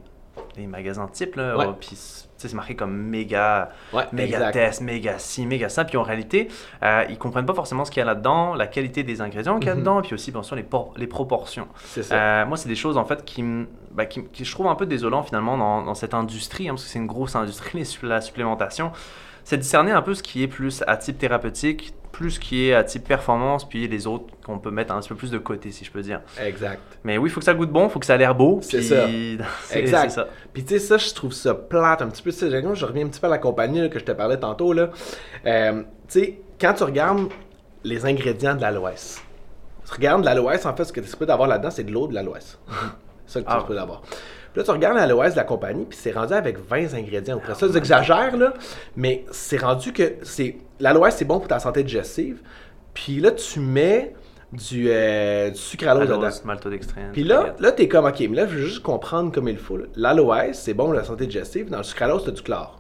des 0.56 0.68
magasins 0.68 1.08
type. 1.08 1.36
Là, 1.36 1.58
Ouais. 1.58 1.66
euh, 1.68 1.72
puis, 1.80 1.92
c'est 2.38 2.54
marqué 2.54 2.76
comme 2.76 2.94
méga, 2.96 3.70
Ouais, 3.94 4.04
méga 4.12 4.52
test, 4.52 4.82
méga 4.82 5.18
ci, 5.18 5.46
méga 5.46 5.70
ça. 5.70 5.86
Puis, 5.86 5.98
en 5.98 6.04
réalité, 6.04 6.50
euh, 6.84 7.06
ils 7.10 7.18
comprennent 7.18 7.46
pas 7.46 7.54
forcément 7.54 7.86
ce 7.86 7.92
qu'il 7.92 8.00
y 8.00 8.04
a 8.04 8.06
là-dedans, 8.06 8.54
la 8.54 8.68
qualité 8.68 9.04
des 9.04 9.22
ingrédients 9.22 9.60
qu'il 9.60 9.68
y 9.68 9.72
a 9.72 9.76
Mhm. 9.76 9.80
dedans, 9.80 10.00
et 10.00 10.02
puis 10.04 10.14
aussi, 10.14 10.32
bien 10.32 10.44
sûr, 10.44 10.56
les, 10.56 10.64
por- 10.64 10.94
les 10.98 11.08
proportions. 11.08 11.68
Ça. 11.86 12.16
Euh, 12.16 12.46
moi, 12.46 12.58
c'est 12.58 12.68
des 12.70 12.76
choses 12.76 12.98
en 12.98 13.06
fait 13.06 13.24
qui, 13.24 13.44
bah, 13.92 14.06
qui, 14.06 14.24
qui 14.26 14.44
je 14.46 14.52
trouve 14.52 14.68
un 14.68 14.76
peu 14.76 14.86
désolant 14.86 15.24
finalement 15.24 15.58
dans, 15.58 15.84
dans 15.84 15.96
cette 15.96 16.14
industrie, 16.14 16.68
hein, 16.68 16.74
parce 16.74 16.84
que 16.84 16.90
c'est 16.90 17.00
une 17.00 17.08
grosse 17.08 17.36
industrie, 17.36 17.84
la 18.04 18.20
supplémentation. 18.22 18.92
C'est 19.46 19.58
discerner 19.58 19.92
un 19.92 20.02
peu 20.02 20.14
ce 20.14 20.24
qui 20.24 20.44
est 20.44 20.48
plus 20.48 20.84
à 20.88 20.96
type 20.98 21.18
thérapeutique, 21.18 21.94
plus 22.13 22.32
ce 22.32 22.39
qui 22.39 22.70
est 22.70 22.74
à 22.75 22.84
type 22.86 23.05
performance, 23.08 23.67
puis 23.67 23.88
les 23.89 24.08
autres 24.08 24.25
qu'on 24.46 24.60
peut 24.60 24.72
mettre 24.72 24.93
un 24.93 25.00
petit 25.01 25.10
peu 25.10 25.15
plus 25.15 25.32
de 25.32 25.38
côté, 25.39 25.72
si 25.72 25.84
je 25.84 25.91
peux 25.91 26.01
dire. 26.01 26.22
Exact. 26.39 26.79
Mais 27.03 27.17
oui, 27.17 27.29
il 27.29 27.34
faut 27.34 27.39
que 27.41 27.46
ça 27.46 27.53
goûte 27.55 27.72
bon, 27.72 27.86
il 27.88 27.89
faut 27.89 28.00
que 28.00 28.05
ça 28.05 28.13
a 28.13 28.17
l'air 28.17 28.36
beau. 28.36 28.60
C'est 28.62 28.77
puis- 28.77 28.88
ça. 28.88 29.08
Exact. 29.77 30.12
ça. 30.12 30.27
Puis 30.53 30.63
tu 30.63 30.75
sais, 30.75 30.79
ça, 30.79 30.98
je 30.98 31.13
trouve 31.13 31.34
ça 31.34 31.53
plate 31.55 32.01
un 32.03 32.08
petit 32.08 32.22
peu. 32.22 32.32
Tu 32.32 32.50
je 32.50 32.86
reviens 32.86 33.05
un 33.05 33.10
petit 33.10 33.20
peu 33.20 33.27
à 33.27 33.32
la 33.32 33.39
compagnie 33.39 33.82
là, 33.82 33.89
que 33.89 33.98
je 34.00 34.05
te 34.05 34.12
parlais 34.13 34.38
tantôt. 34.38 34.72
Là. 34.74 34.91
Euh, 35.46 35.82
tu 36.08 36.20
sais, 36.20 36.41
quand 36.62 36.74
tu 36.75 36.84
regardes 36.84 37.29
les 37.84 38.05
ingrédients 38.05 38.55
de 38.55 38.62
l'aloès, 38.62 39.22
tu 39.86 39.91
regardes 39.93 40.24
l'aloès, 40.24 40.65
en 40.65 40.75
fait, 40.75 40.86
ce 40.86 40.93
que 40.93 41.01
tu 41.01 41.08
es 41.08 41.10
supposé 41.10 41.27
d'avoir 41.27 41.50
là-dedans, 41.50 41.72
c'est 41.72 41.84
de 41.84 41.91
l'eau 41.91 42.08
de 42.08 42.13
l'aloès. 42.13 42.58
C'est 43.25 43.34
ça 43.34 43.39
que 43.41 43.46
tu 43.46 43.51
es 43.51 43.55
Ah. 43.55 43.60
supposé 43.60 43.79
d'avoir. 43.79 44.01
Puis 44.01 44.60
là, 44.60 44.63
tu 44.65 44.70
regardes 44.72 44.98
l'aloès 44.98 45.32
de 45.34 45.38
la 45.38 45.46
compagnie, 45.46 45.86
puis 45.86 45.98
c'est 46.00 46.12
rendu 46.12 46.32
avec 46.34 46.60
20 46.60 46.93
ingrédients. 46.93 47.38
Après 47.38 47.55
ça, 47.55 47.65
j'exagère, 47.74 48.38
là, 48.38 48.53
mais 48.96 49.25
c'est 49.32 49.58
rendu 49.58 49.91
que 49.93 50.13
c'est 50.22 50.58
l'aloès, 50.84 51.16
c'est 51.16 51.25
bon 51.25 51.40
pour 51.40 51.48
ta 51.48 51.60
santé 51.60 51.84
digestive. 51.84 52.42
Puis 52.94 53.20
là, 53.20 53.32
tu 53.32 53.60
mets 53.60 54.13
du, 54.52 54.86
euh, 54.90 55.50
du 55.50 55.58
sucralose 55.58 56.08
dedans. 56.08 56.22
Allose, 56.22 56.44
maltodextrine. 56.46 57.10
Puis 57.12 57.24
là, 57.24 57.56
là 57.60 57.72
t'es 57.72 57.88
comme, 57.88 58.06
ok, 58.06 58.20
mais 58.30 58.36
là, 58.38 58.46
je 58.48 58.56
veux 58.56 58.66
juste 58.66 58.84
comprendre 58.84 59.32
comme 59.32 59.48
il 59.48 59.58
faut. 59.58 59.80
L'aloès, 59.96 60.58
c'est 60.60 60.74
bon 60.75 60.86
pour 60.86 60.94
la 60.94 61.04
santé 61.04 61.25
digestive. 61.25 61.70
Dans 61.70 61.78
le 61.80 61.84
sucralose, 61.84 62.24
t'as 62.25 62.32
du 62.32 62.42
chlore. 62.44 62.80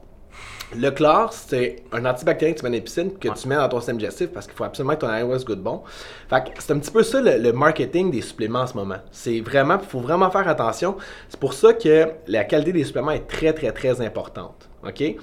Le 0.75 0.89
chlore, 0.89 1.31
c'est 1.33 1.83
un 1.91 2.03
antibactérien 2.05 2.53
que 2.55 2.59
tu 2.59 2.63
mets 2.65 2.69
dans 2.69 2.75
les 2.75 2.81
piscines 2.81 3.17
que 3.17 3.27
Ouais. 3.27 3.33
tu 3.35 3.47
mets 3.47 3.55
dans 3.55 3.69
ton 3.69 3.77
système 3.79 3.97
digestif 3.97 4.29
parce 4.29 4.47
qu'il 4.47 4.55
faut 4.55 4.63
absolument 4.63 4.95
que 4.95 5.01
ton 5.01 5.07
aloès 5.07 5.45
goûte 5.45 5.61
bon. 5.61 5.83
Fait 6.29 6.43
que 6.45 6.49
c'est 6.63 6.73
un 6.73 6.79
petit 6.79 6.89
peu 6.91 7.03
ça 7.03 7.21
le, 7.21 7.37
le 7.37 7.53
marketing 7.53 8.09
des 8.09 8.21
suppléments 8.21 8.61
en 8.61 8.67
ce 8.67 8.73
moment. 8.75 8.97
C'est 9.11 9.39
vraiment, 9.41 9.77
il 9.81 9.87
faut 9.87 9.99
vraiment 9.99 10.31
faire 10.31 10.47
attention. 10.47 10.95
C'est 11.29 11.39
pour 11.39 11.53
ça 11.53 11.73
que 11.73 12.07
la 12.27 12.43
qualité 12.43 12.71
des 12.71 12.83
suppléments 12.85 13.11
est 13.11 13.27
très, 13.27 13.53
très, 13.53 13.71
très 13.71 14.01
importante. 14.01 14.67
OK? 14.83 15.15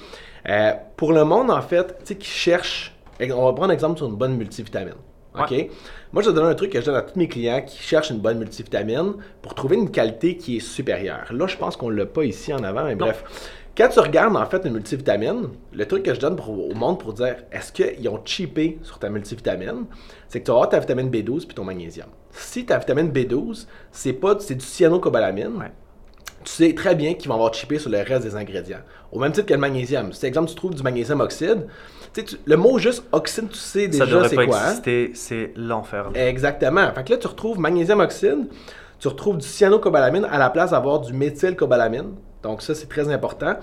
Euh, 0.49 0.73
pour 0.97 1.13
le 1.13 1.25
monde, 1.25 1.51
en 1.51 1.61
fait, 1.63 1.87
tu 2.01 2.07
sais, 2.07 2.15
qui 2.17 2.29
cherche, 2.29 2.95
on 3.21 3.27
va 3.45 3.53
prendre 3.53 3.65
un 3.65 3.71
exemple 3.71 3.99
sur 3.99 4.07
une 4.07 4.17
bonne 4.17 4.37
multivitamine. 4.37 4.95
OK? 5.39 5.51
Moi, 6.13 6.23
je 6.23 6.29
vais 6.29 6.35
te 6.35 6.39
donner 6.41 6.51
un 6.51 6.55
truc 6.55 6.71
que 6.73 6.81
je 6.81 6.87
donne 6.87 6.97
à 6.97 7.03
tous 7.03 7.17
mes 7.17 7.29
clients 7.29 7.63
qui 7.63 7.79
cherchent 7.79 8.11
une 8.11 8.19
bonne 8.19 8.39
multivitamine 8.39 9.15
pour 9.43 9.55
trouver 9.55 9.77
une 9.77 9.91
qualité 9.91 10.37
qui 10.37 10.57
est 10.57 10.61
supérieure. 10.61 11.27
Là, 11.31 11.47
je 11.47 11.57
pense 11.57 11.77
qu'on 11.77 11.89
l'a 11.89 12.07
pas 12.07 12.25
ici 12.25 12.53
en 12.53 12.65
avant, 12.65 12.85
mais 12.85 12.97
Non. 12.97 13.07
bref. 13.07 13.23
Quand 13.77 13.89
tu 13.89 14.01
regardes 14.01 14.37
en 14.37 14.45
fait 14.47 14.63
une 14.67 14.73
multivitamine, 14.73 15.51
le 15.73 15.87
truc 15.87 16.03
que 16.03 16.13
je 16.13 16.19
donne 16.19 16.35
pour- 16.35 16.69
au 16.71 16.75
monde 16.75 16.99
pour 16.99 17.13
dire 17.13 17.37
est-ce 17.53 17.71
qu'ils 17.73 18.09
ont 18.09 18.21
cheapé 18.25 18.79
sur 18.83 18.99
ta 18.99 19.09
multivitamine, 19.09 19.85
c'est 20.27 20.41
que 20.41 20.45
tu 20.47 20.51
vas 20.51 20.57
avoir 20.57 20.69
ta 20.69 20.81
vitamine 20.81 21.09
B12 21.09 21.47
puis 21.47 21.55
ton 21.55 21.63
magnésium. 21.65 22.09
Si 22.33 22.67
ta 22.67 22.79
vitamine 22.79 23.11
B12, 23.13 23.69
c'est 23.93 24.13
pas 24.13 24.35
c'est 24.41 24.57
du 24.57 24.65
cyanocobalamine, 24.67 25.57
Ouais. 25.59 25.71
tu 26.45 26.51
sais 26.51 26.75
très 26.75 26.97
bien 26.97 27.15
qu'ils 27.15 27.29
vont 27.29 27.35
avoir 27.37 27.55
cheapé 27.55 27.79
sur 27.79 27.91
le 27.91 27.99
reste 27.99 28.25
des 28.25 28.35
ingrédients. 28.35 28.81
Au 29.13 29.19
même 29.19 29.33
titre 29.33 29.47
que 29.47 29.55
le 29.55 29.61
magnésium. 29.61 30.13
Si 30.13 30.25
exemple 30.27 30.49
tu 30.51 30.55
trouves 30.55 30.75
du 30.75 30.83
magnésium 30.83 31.21
oxyde, 31.21 31.67
tu 32.15 32.25
le 32.45 32.57
mot 32.57 32.79
juste 32.79 33.05
oxyde, 33.13 33.49
tu 33.51 33.59
sais 33.59 33.85
ça 33.93 34.05
déjà 34.05 34.07
devrait 34.07 34.29
c'est 34.29 34.37
pas 34.37 34.47
quoi. 34.47 34.59
hein? 34.59 34.69
exister, 34.71 35.11
c'est 35.15 35.53
l'enfer. 35.57 36.11
Exactement. 36.15 36.93
Fait 36.95 37.05
que 37.05 37.11
là, 37.13 37.17
tu 37.19 37.27
retrouves 37.27 37.59
magnésium 37.59 38.01
oxyde, 38.01 38.49
tu 38.99 39.09
retrouves 39.09 39.39
du 39.39 39.47
cyanocobalamine 39.47 40.27
à 40.31 40.39
la 40.39 40.51
place 40.51 40.71
d'avoir 40.73 41.01
du 41.01 41.13
méthylcobalamine. 41.13 42.15
Donc 42.43 42.63
ça, 42.63 42.75
c'est 42.75 42.89
très 42.89 43.09
important. 43.13 43.57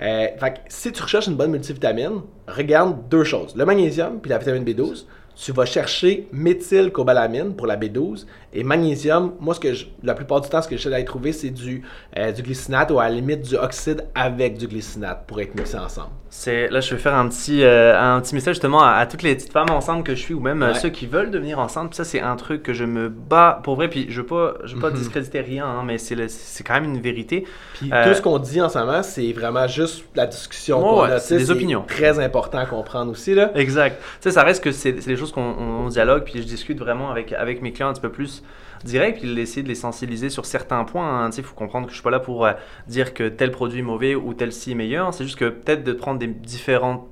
Euh, 0.00 0.26
fait 0.38 0.50
que 0.54 0.58
si 0.68 0.90
tu 0.90 1.02
recherches 1.02 1.26
une 1.28 1.36
bonne 1.36 1.50
multivitamine, 1.50 2.22
regarde 2.48 3.08
deux 3.08 3.24
choses. 3.24 3.54
Le 3.56 3.64
magnésium 3.64 4.20
puis 4.20 4.30
la 4.30 4.38
vitamine 4.38 4.64
B12. 4.64 5.04
Tu 5.36 5.50
vas 5.52 5.64
chercher 5.66 6.28
méthylcobalamine 6.32 7.54
pour 7.54 7.66
la 7.66 7.76
B12 7.76 8.26
et 8.52 8.62
magnésium. 8.62 9.32
Moi, 9.40 9.54
ce 9.54 9.60
que 9.60 9.74
je- 9.74 9.86
la 10.02 10.14
plupart 10.14 10.40
du 10.40 10.48
temps, 10.48 10.62
ce 10.62 10.68
que 10.68 10.76
j'essaie 10.76 10.90
d'aller 10.90 11.04
trouver, 11.04 11.32
c'est 11.32 11.50
du, 11.50 11.82
euh, 12.16 12.30
du 12.32 12.42
glycinate 12.42 12.90
ou 12.92 13.00
à 13.00 13.08
la 13.08 13.14
limite 13.16 13.42
du 13.42 13.56
oxyde 13.56 14.04
avec 14.14 14.56
du 14.58 14.68
glycinate 14.68 15.24
pour 15.26 15.40
être 15.40 15.54
mixé 15.56 15.76
ensemble. 15.76 16.10
C'est 16.30 16.68
là, 16.68 16.80
je 16.80 16.90
vais 16.94 17.00
faire 17.00 17.14
un 17.14 17.28
petit, 17.28 17.62
euh, 17.62 17.96
un 18.00 18.20
petit 18.20 18.34
message 18.34 18.54
justement 18.56 18.82
à, 18.82 18.92
à 18.94 19.06
toutes 19.06 19.22
les 19.22 19.36
petites 19.36 19.52
femmes 19.52 19.70
enceintes 19.70 20.04
que 20.04 20.14
je 20.16 20.20
suis 20.20 20.34
ou 20.34 20.40
même 20.40 20.62
euh, 20.64 20.74
ceux 20.74 20.88
qui 20.90 21.06
veulent 21.06 21.30
devenir. 21.30 21.64
Puis 21.64 21.88
ça, 21.92 22.04
c'est 22.04 22.20
un 22.20 22.34
truc 22.36 22.62
que 22.64 22.72
je 22.72 22.84
me 22.84 23.08
bats 23.08 23.60
pour 23.62 23.76
vrai. 23.76 23.88
Puis 23.88 24.06
je 24.08 24.20
veux 24.20 24.26
pas, 24.26 24.54
je 24.64 24.74
veux 24.74 24.80
pas 24.80 24.90
Mhm. 24.90 24.96
discréditer 24.96 25.40
rien, 25.40 25.64
hein, 25.66 25.82
mais 25.84 25.98
c'est 25.98 26.64
quand 26.64 26.74
même 26.74 26.84
une 26.84 27.00
vérité. 27.00 27.44
Puis 27.74 27.90
Euh, 27.92 28.08
tout 28.08 28.14
ce 28.16 28.22
qu'on 28.22 28.38
dit 28.40 28.60
en 28.60 28.68
ce 28.68 28.78
moment, 28.78 29.02
c'est 29.04 29.32
vraiment 29.32 29.66
juste 29.68 30.04
la 30.16 30.26
discussion 30.26 30.80
qu'on 30.80 31.02
ouais, 31.04 31.12
a. 31.12 31.18
c'est 31.20 31.36
des 31.36 31.50
opinions. 31.52 31.84
Très 31.86 32.18
important 32.18 32.58
à 32.58 32.66
comprendre 32.66 33.12
aussi 33.12 33.34
là. 33.34 33.52
Exact. 33.54 33.96
Tu 34.00 34.04
sais, 34.22 34.30
ça 34.32 34.42
reste 34.42 34.62
que 34.62 34.72
c'est 34.72 35.00
c'est 35.00 35.10
des 35.10 35.16
choses 35.16 35.23
qu'on 35.32 35.42
on- 35.42 35.84
on 35.84 35.88
dialogue, 35.88 36.24
puis 36.24 36.40
je 36.40 36.46
discute 36.46 36.78
vraiment 36.78 37.10
avec, 37.10 37.32
avec 37.32 37.62
mes 37.62 37.72
clients 37.72 37.88
un 37.88 37.92
petit 37.92 38.00
peu 38.00 38.10
plus 38.12 38.42
direct, 38.84 39.20
puis 39.20 39.38
essayer 39.40 39.62
de 39.62 39.68
les 39.68 39.74
sensibiliser 39.74 40.28
sur 40.30 40.44
certains 40.46 40.84
points. 40.84 41.24
hein. 41.26 41.30
Il 41.36 41.42
faut 41.42 41.54
comprendre 41.54 41.86
que 41.86 41.90
je 41.92 41.96
suis 41.96 42.02
pas 42.04 42.10
là 42.10 42.20
pour 42.20 42.44
euh, 42.46 42.52
dire 42.86 43.14
que 43.14 43.28
tel 43.28 43.50
produit 43.50 43.80
est 43.80 43.82
mauvais 43.82 44.14
ou 44.14 44.34
tel 44.34 44.52
ci 44.52 44.72
est 44.72 44.74
meilleur. 44.74 45.12
C'est 45.14 45.24
juste 45.24 45.38
que 45.38 45.48
peut-être 45.48 45.84
de 45.84 45.92
prendre 45.92 46.18
des 46.18 46.26
différentes 46.26 47.06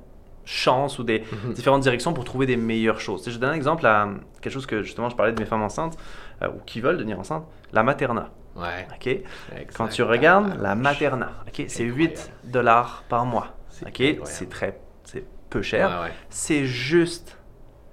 chances 0.45 0.99
ou 0.99 1.03
des 1.03 1.23
Mhm. 1.45 1.53
différentes 1.53 1.81
directions 1.81 2.11
pour 2.13 2.25
trouver 2.25 2.45
des 2.45 2.57
meilleures 2.57 2.99
choses. 2.99 3.29
Je 3.29 3.37
donne 3.37 3.51
un 3.51 3.55
exemple 3.55 3.85
à 3.85 4.09
quelque 4.41 4.51
chose 4.53 4.65
que 4.65 4.83
justement 4.83 5.09
je 5.09 5.15
parlais 5.15 5.31
de 5.31 5.39
mes 5.39 5.45
femmes 5.45 5.61
enceintes 5.61 5.97
euh, 6.41 6.49
ou 6.49 6.59
qui 6.65 6.81
veulent 6.81 6.97
devenir 6.97 7.17
enceintes, 7.19 7.45
la 7.71 7.81
materna. 7.83 8.29
Ouais. 8.55 8.85
Ok. 8.93 9.17
Quand 9.75 9.87
tu 9.87 10.03
regardes 10.03 10.61
la 10.61 10.75
materna, 10.75 11.31
ok, 11.47 11.65
c'est 11.69 11.83
8 11.85 12.29
dollars 12.43 13.03
par 13.09 13.25
mois. 13.25 13.47
C'est 13.69 13.85
Ok, 13.87 13.91
incroyable. 14.01 14.21
c'est 14.25 14.49
très, 14.49 14.79
c'est 15.05 15.23
peu 15.49 15.61
cher 15.63 15.89
Ouais, 15.89 16.07
ouais. 16.07 16.13
c'est 16.29 16.65
juste, 16.65 17.37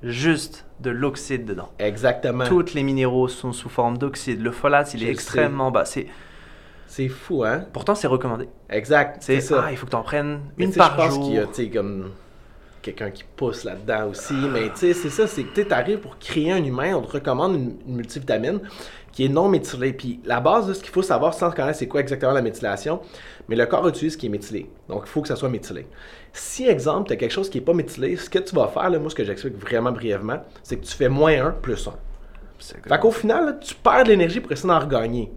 juste 0.02 0.66
de 0.80 0.90
l'oxyde 0.90 1.44
dedans. 1.44 1.68
Exactement. 1.78 2.44
Tous 2.46 2.74
les 2.74 2.82
minéraux 2.82 3.28
sont 3.28 3.52
sous 3.52 3.68
forme 3.68 3.98
d'oxyde. 3.98 4.40
Le 4.42 4.50
folate, 4.50 4.94
il 4.94 5.00
Je 5.00 5.06
est 5.06 5.10
extrêmement 5.10 5.70
bas. 5.70 5.84
C'est, 5.84 6.06
C'est 6.86 7.08
fou, 7.08 7.44
hein? 7.44 7.64
pourtant, 7.72 7.94
c'est 7.94 8.06
recommandé. 8.06 8.48
Exact. 8.70 9.18
C'est, 9.20 9.40
ça. 9.40 9.64
ah, 9.66 9.70
il 9.72 9.76
faut 9.76 9.86
que 9.86 9.90
tu 9.90 9.96
en 9.96 10.02
prennes 10.02 10.40
une 10.58 10.72
par 10.72 10.92
je 10.92 10.96
pense 10.96 11.14
jour. 11.14 11.24
qu'il 11.52 11.64
y 11.64 11.68
a, 11.68 11.72
comme 11.72 12.10
quelqu'un 12.82 13.10
qui 13.10 13.24
pousse 13.36 13.64
là-dedans 13.64 14.08
aussi. 14.08 14.34
Mais 14.34 14.70
tu 14.70 14.76
sais, 14.76 14.94
c'est 14.94 15.10
ça, 15.10 15.26
c'est 15.26 15.44
que 15.44 15.60
tu 15.60 15.72
arrives 15.72 15.98
pour 15.98 16.18
créer 16.18 16.52
un 16.52 16.64
humain, 16.64 16.94
on 16.94 17.02
te 17.02 17.12
recommande 17.12 17.54
une, 17.54 17.76
une 17.86 17.96
multivitamine 17.96 18.60
qui 19.12 19.24
est 19.24 19.28
non 19.28 19.48
méthylée. 19.48 19.92
Puis 19.92 20.20
la 20.24 20.40
base 20.40 20.66
de 20.66 20.74
ce 20.74 20.80
qu'il 20.80 20.92
faut 20.92 21.02
savoir 21.02 21.34
sans 21.34 21.50
connaître 21.50 21.78
c'est 21.78 21.88
quoi 21.88 22.00
exactement 22.00 22.32
la 22.32 22.42
méthylation, 22.42 23.00
mais 23.48 23.56
le 23.56 23.66
corps 23.66 23.86
utilise 23.88 24.14
ce 24.14 24.18
qui 24.18 24.26
est 24.26 24.30
méthylé. 24.30 24.70
Donc 24.88 25.02
il 25.06 25.08
faut 25.08 25.22
que 25.22 25.28
ça 25.28 25.36
soit 25.36 25.48
méthylé. 25.48 25.86
Si, 26.32 26.66
exemple, 26.66 27.08
tu 27.08 27.14
as 27.14 27.16
quelque 27.16 27.32
chose 27.32 27.50
qui 27.50 27.58
n'est 27.58 27.64
pas 27.64 27.74
méthylé, 27.74 28.16
ce 28.16 28.30
que 28.30 28.38
tu 28.38 28.54
vas 28.54 28.68
faire, 28.68 28.90
là, 28.90 28.98
moi 28.98 29.10
ce 29.10 29.14
que 29.14 29.24
j'explique 29.24 29.56
vraiment 29.56 29.92
brièvement, 29.92 30.42
c'est 30.62 30.76
que 30.76 30.84
tu 30.84 30.94
fais 30.94 31.08
moins 31.08 31.46
1 31.46 31.50
plus 31.62 31.88
1. 31.88 31.92
C'est 32.58 32.86
Fait 32.86 32.98
qu'au 32.98 33.10
final, 33.10 33.46
là, 33.46 33.52
tu 33.54 33.74
perds 33.74 34.04
de 34.04 34.10
l'énergie 34.10 34.40
pour 34.40 34.52
essayer 34.52 34.68
d'en 34.68 34.78
regagner. 34.78 35.32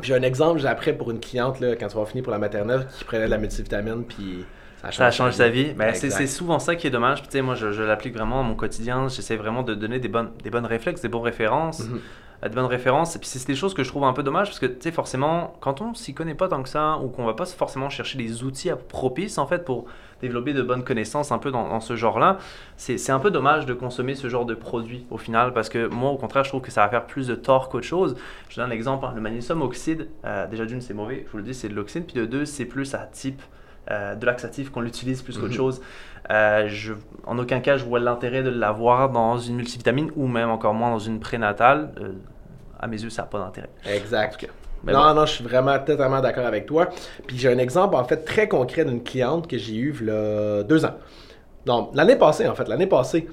J'ai 0.00 0.14
un 0.14 0.22
exemple, 0.22 0.60
j'ai 0.60 0.68
après 0.68 0.92
pour 0.92 1.10
une 1.10 1.20
cliente, 1.20 1.58
là, 1.58 1.74
quand 1.74 1.88
tu 1.88 1.96
vas 1.96 2.06
finir 2.06 2.22
pour 2.22 2.32
la 2.32 2.38
maternelle, 2.38 2.86
qui 2.98 3.04
prenait 3.04 3.24
de 3.24 3.30
la 3.30 3.38
multivitamine, 3.38 4.04
puis 4.04 4.44
ça 4.92 5.06
a 5.06 5.10
Ça 5.10 5.16
change 5.16 5.32
sa 5.34 5.48
vie. 5.48 5.72
Ben, 5.74 5.94
c'est, 5.94 6.26
souvent 6.26 6.58
ça 6.58 6.76
qui 6.76 6.86
est 6.86 6.90
dommage. 6.90 7.22
Tu 7.22 7.28
sais, 7.30 7.42
moi, 7.42 7.54
je, 7.54 7.72
je 7.72 7.82
l'applique 7.82 8.14
vraiment 8.14 8.40
à 8.40 8.42
mon 8.42 8.54
quotidien. 8.54 9.08
J'essaie 9.08 9.36
vraiment 9.36 9.62
de 9.62 9.74
donner 9.74 9.98
des 9.98 10.08
bonnes, 10.08 10.30
des 10.42 10.50
bonnes 10.50 10.66
réflexes, 10.66 11.02
des 11.02 11.08
bonnes 11.08 11.22
références. 11.22 11.80
Mhm. 11.80 12.00
euh, 12.44 12.48
des 12.48 12.54
bonnes 12.54 12.66
références. 12.66 13.16
Et 13.16 13.18
puis, 13.18 13.28
c'est 13.28 13.46
des 13.46 13.54
choses 13.54 13.74
que 13.74 13.82
je 13.82 13.88
trouve 13.88 14.04
un 14.04 14.12
peu 14.12 14.22
dommage 14.22 14.48
parce 14.48 14.58
que, 14.58 14.66
tu 14.66 14.76
sais, 14.80 14.92
forcément, 14.92 15.56
quand 15.60 15.80
on 15.80 15.94
s'y 15.94 16.14
connaît 16.14 16.34
pas 16.34 16.48
tant 16.48 16.62
que 16.62 16.68
ça 16.68 16.98
ou 16.98 17.08
qu'on 17.08 17.24
va 17.24 17.34
pas 17.34 17.46
forcément 17.46 17.88
chercher 17.88 18.18
des 18.18 18.42
outils 18.42 18.70
propices, 18.88 19.38
en 19.38 19.46
fait, 19.46 19.64
pour 19.64 19.86
développer 20.20 20.52
de 20.52 20.62
bonnes 20.62 20.84
connaissances 20.84 21.32
un 21.32 21.38
peu 21.38 21.50
dans, 21.50 21.68
dans 21.68 21.80
ce 21.80 21.96
genre-là, 21.96 22.38
c'est 22.76 22.98
c'est 22.98 23.12
un 23.12 23.18
peu 23.18 23.30
dommage 23.30 23.66
de 23.66 23.74
consommer 23.74 24.14
ce 24.14 24.28
genre 24.28 24.46
de 24.46 24.54
produit 24.54 25.06
au 25.10 25.18
final 25.18 25.52
parce 25.52 25.68
que 25.68 25.88
moi, 25.88 26.10
au 26.10 26.16
contraire, 26.16 26.44
je 26.44 26.50
trouve 26.50 26.62
que 26.62 26.70
ça 26.70 26.82
va 26.82 26.88
faire 26.88 27.06
plus 27.06 27.26
de 27.26 27.34
tort 27.34 27.68
qu'autre 27.68 27.86
chose. 27.86 28.16
Je 28.48 28.56
donne 28.56 28.70
un 28.70 28.74
exemple, 28.74 29.04
hein, 29.04 29.12
le 29.14 29.20
magnésium 29.20 29.62
oxyde, 29.62 30.08
euh, 30.24 30.46
déjà 30.46 30.64
d'une, 30.64 30.80
c'est 30.80 30.94
mauvais, 30.94 31.24
je 31.26 31.32
vous 31.32 31.38
le 31.38 31.44
dis, 31.44 31.54
c'est 31.54 31.68
de 31.68 31.74
l'oxyde, 31.74 32.06
puis 32.06 32.14
de 32.14 32.24
deux, 32.24 32.44
c'est 32.44 32.64
plus 32.64 32.94
à 32.94 32.98
type 32.98 33.42
euh, 33.90 34.14
de 34.14 34.26
laxatif 34.26 34.70
qu'on 34.70 34.80
l'utilise 34.80 35.22
plus 35.22 35.34
qu'autre 35.36 35.48
Mhm. 35.50 35.56
chose. 35.56 35.82
Euh, 36.30 36.66
je, 36.68 36.92
en 37.26 37.38
aucun 37.38 37.60
cas, 37.60 37.76
je 37.76 37.84
vois 37.84 38.00
l'intérêt 38.00 38.42
de 38.42 38.50
l'avoir 38.50 39.10
dans 39.10 39.38
une 39.38 39.56
multivitamine 39.56 40.10
ou 40.16 40.26
même 40.26 40.50
encore 40.50 40.74
moins 40.74 40.90
dans 40.90 40.98
une 40.98 41.20
prénatale. 41.20 41.92
Euh, 42.00 42.12
à 42.80 42.86
mes 42.88 43.00
yeux, 43.02 43.10
ça 43.10 43.22
n'a 43.22 43.28
pas 43.28 43.38
d'intérêt. 43.38 43.70
Exact. 43.86 44.46
Mais 44.84 44.92
non, 44.92 45.00
bon. 45.00 45.14
non, 45.14 45.26
je 45.26 45.32
suis 45.32 45.44
vraiment 45.44 45.78
totalement 45.78 46.20
d'accord 46.20 46.46
avec 46.46 46.66
toi. 46.66 46.88
Puis 47.26 47.38
j'ai 47.38 47.48
un 47.52 47.58
exemple, 47.58 47.94
en 47.96 48.04
fait, 48.04 48.24
très 48.24 48.48
concret 48.48 48.84
d'une 48.84 49.02
cliente 49.02 49.48
que 49.48 49.56
j'ai 49.56 49.76
eue 49.76 49.96
il 50.00 50.06
y 50.06 50.10
a 50.10 50.62
deux 50.62 50.84
ans. 50.84 50.94
Non, 51.66 51.90
l'année 51.94 52.16
passée, 52.16 52.46
en 52.46 52.54
fait, 52.54 52.68
l'année 52.68 52.86
passée. 52.86 53.26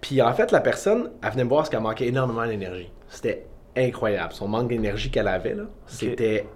Puis 0.00 0.20
en 0.22 0.32
fait, 0.34 0.52
la 0.52 0.60
personne, 0.60 1.10
elle 1.22 1.30
venait 1.30 1.44
me 1.44 1.48
voir 1.48 1.60
parce 1.60 1.70
qu'elle 1.70 1.80
manquait 1.80 2.06
énormément 2.08 2.46
d'énergie. 2.46 2.90
C'était 3.08 3.46
incroyable. 3.76 4.32
Son 4.32 4.48
manque 4.48 4.68
d'énergie 4.68 5.10
qu'elle 5.10 5.28
avait, 5.28 5.54
là, 5.54 5.64
c'était 5.86 6.46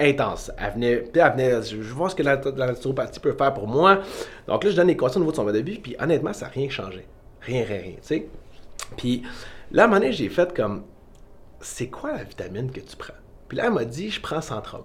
intense. 0.00 0.50
Elle 0.58 0.72
venait, 0.74 0.96
puis 0.98 1.20
elle 1.20 1.32
venait, 1.32 1.62
je, 1.62 1.80
je 1.82 1.92
vois 1.94 2.10
ce 2.10 2.14
que 2.14 2.22
la, 2.22 2.36
la 2.56 2.66
naturopathie 2.66 3.20
peut 3.20 3.32
faire 3.32 3.54
pour 3.54 3.66
moi. 3.66 4.00
Donc 4.46 4.64
là, 4.64 4.70
je 4.70 4.76
donne 4.76 4.88
des 4.88 4.96
conseils 4.96 5.16
au 5.16 5.20
niveau 5.20 5.32
de 5.32 5.36
son 5.36 5.44
mode 5.44 5.54
de 5.54 5.60
vie, 5.60 5.78
puis 5.78 5.96
honnêtement, 5.98 6.32
ça 6.32 6.46
n'a 6.46 6.52
rien 6.52 6.68
changé. 6.68 7.06
Rien, 7.42 7.64
rien, 7.64 7.80
rien, 7.80 7.92
tu 7.92 7.98
sais. 8.02 8.28
Puis 8.96 9.22
là, 9.72 9.82
à 9.82 9.84
un 9.86 9.88
moment 9.88 10.00
donné, 10.00 10.12
j'ai 10.12 10.28
fait 10.28 10.54
comme, 10.54 10.84
c'est 11.60 11.88
quoi 11.88 12.12
la 12.12 12.24
vitamine 12.24 12.70
que 12.70 12.80
tu 12.80 12.96
prends? 12.96 13.14
Puis 13.48 13.56
là, 13.58 13.64
elle 13.66 13.72
m'a 13.72 13.84
dit, 13.84 14.10
je 14.10 14.20
prends 14.20 14.40
Centrum. 14.40 14.82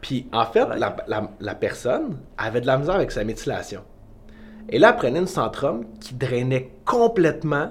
Puis 0.00 0.26
en 0.32 0.46
fait, 0.46 0.66
la, 0.76 0.96
la- 1.08 1.30
la 1.40 1.54
personne 1.54 2.18
avait 2.38 2.60
de 2.60 2.66
la 2.66 2.78
misère 2.78 2.94
avec 2.94 3.10
sa 3.10 3.24
méthylation. 3.24 3.82
Et 4.68 4.78
là, 4.78 4.90
elle 4.90 4.96
prenait 4.96 5.18
une 5.18 5.26
Centrum 5.26 5.84
qui 6.00 6.14
drainait 6.14 6.70
complètement, 6.84 7.70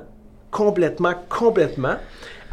complètement, 0.51 1.13
complètement. 1.29 1.95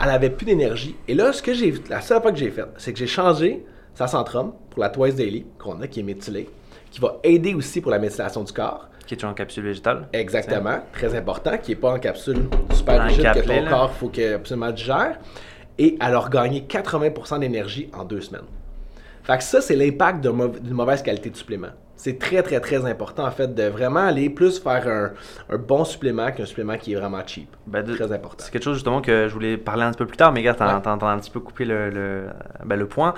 Elle 0.02 0.10
avait 0.10 0.30
plus 0.30 0.46
d'énergie. 0.46 0.94
Et 1.08 1.14
là, 1.14 1.32
ce 1.32 1.42
que 1.42 1.52
j'ai, 1.52 1.74
la 1.88 2.00
seule 2.00 2.22
fois 2.22 2.30
que 2.32 2.38
j'ai 2.38 2.50
fait, 2.50 2.66
c'est 2.78 2.92
que 2.92 2.98
j'ai 2.98 3.06
changé 3.06 3.64
sa 3.96 4.06
Centrum 4.06 4.52
pour 4.70 4.80
la 4.82 4.90
Twice 4.90 5.16
Daily, 5.16 5.44
qu'on 5.58 5.80
a, 5.80 5.88
qui 5.88 5.98
est 6.00 6.04
méthylée, 6.04 6.48
qui 6.92 7.00
va 7.00 7.16
aider 7.24 7.54
aussi 7.54 7.80
pour 7.80 7.90
la 7.90 7.98
méthylation 7.98 8.44
du 8.44 8.52
corps. 8.52 8.88
Qui 9.06 9.14
est 9.14 9.24
en 9.24 9.34
capsule 9.34 9.64
végétale. 9.64 10.06
Exactement, 10.12 10.78
très 10.92 11.14
important, 11.16 11.56
qui 11.58 11.72
n'est 11.72 11.76
pas 11.76 11.92
en 11.92 11.98
capsule 11.98 12.48
super 12.72 13.02
rigide 13.04 13.32
que 13.32 13.40
ton 13.40 13.62
là. 13.62 13.70
corps 13.70 13.92
faut 13.92 14.08
que 14.08 14.34
absolument 14.34 14.70
digère. 14.70 15.18
Et 15.78 15.96
elle 16.00 16.14
a 16.14 16.18
regagné 16.20 16.62
80% 16.68 17.38
d'énergie 17.40 17.90
en 17.92 18.04
deux 18.04 18.20
semaines. 18.20 18.46
Fait 19.24 19.36
que 19.38 19.42
ça, 19.44 19.60
c'est 19.60 19.76
l'impact 19.76 20.22
d'une 20.22 20.72
mauvaise 20.74 21.02
qualité 21.02 21.30
de 21.30 21.36
supplément. 21.36 21.68
C'est 21.96 22.18
très, 22.18 22.42
très, 22.42 22.60
très 22.60 22.84
important, 22.84 23.26
en 23.26 23.30
fait, 23.30 23.54
de 23.54 23.64
vraiment 23.64 24.00
aller 24.00 24.28
plus 24.30 24.58
faire 24.58 24.86
un, 24.86 25.54
un 25.54 25.58
bon 25.58 25.84
supplément 25.84 26.30
qu'un 26.30 26.44
supplément 26.44 26.76
qui 26.76 26.92
est 26.92 26.96
vraiment 26.96 27.20
cheap. 27.26 27.48
Ben, 27.66 27.82
de- 27.82 27.94
Très 27.94 28.12
important. 28.12 28.44
C'est 28.44 28.50
quelque 28.52 28.62
chose 28.64 28.74
justement 28.76 29.00
que 29.00 29.28
je 29.28 29.32
voulais 29.34 29.56
parler 29.56 29.82
un 29.82 29.90
petit 29.90 29.98
peu 29.98 30.06
plus 30.06 30.16
tard, 30.16 30.32
mais 30.32 30.40
regarde, 30.40 30.58
t'en 30.58 30.66
Ouais. 30.96 31.04
as 31.04 31.06
un 31.10 31.18
petit 31.18 31.30
peu 31.30 31.40
coupé 31.40 31.64
le, 31.64 31.90
le, 31.90 32.26
ben, 32.64 32.76
le 32.76 32.86
point. 32.86 33.14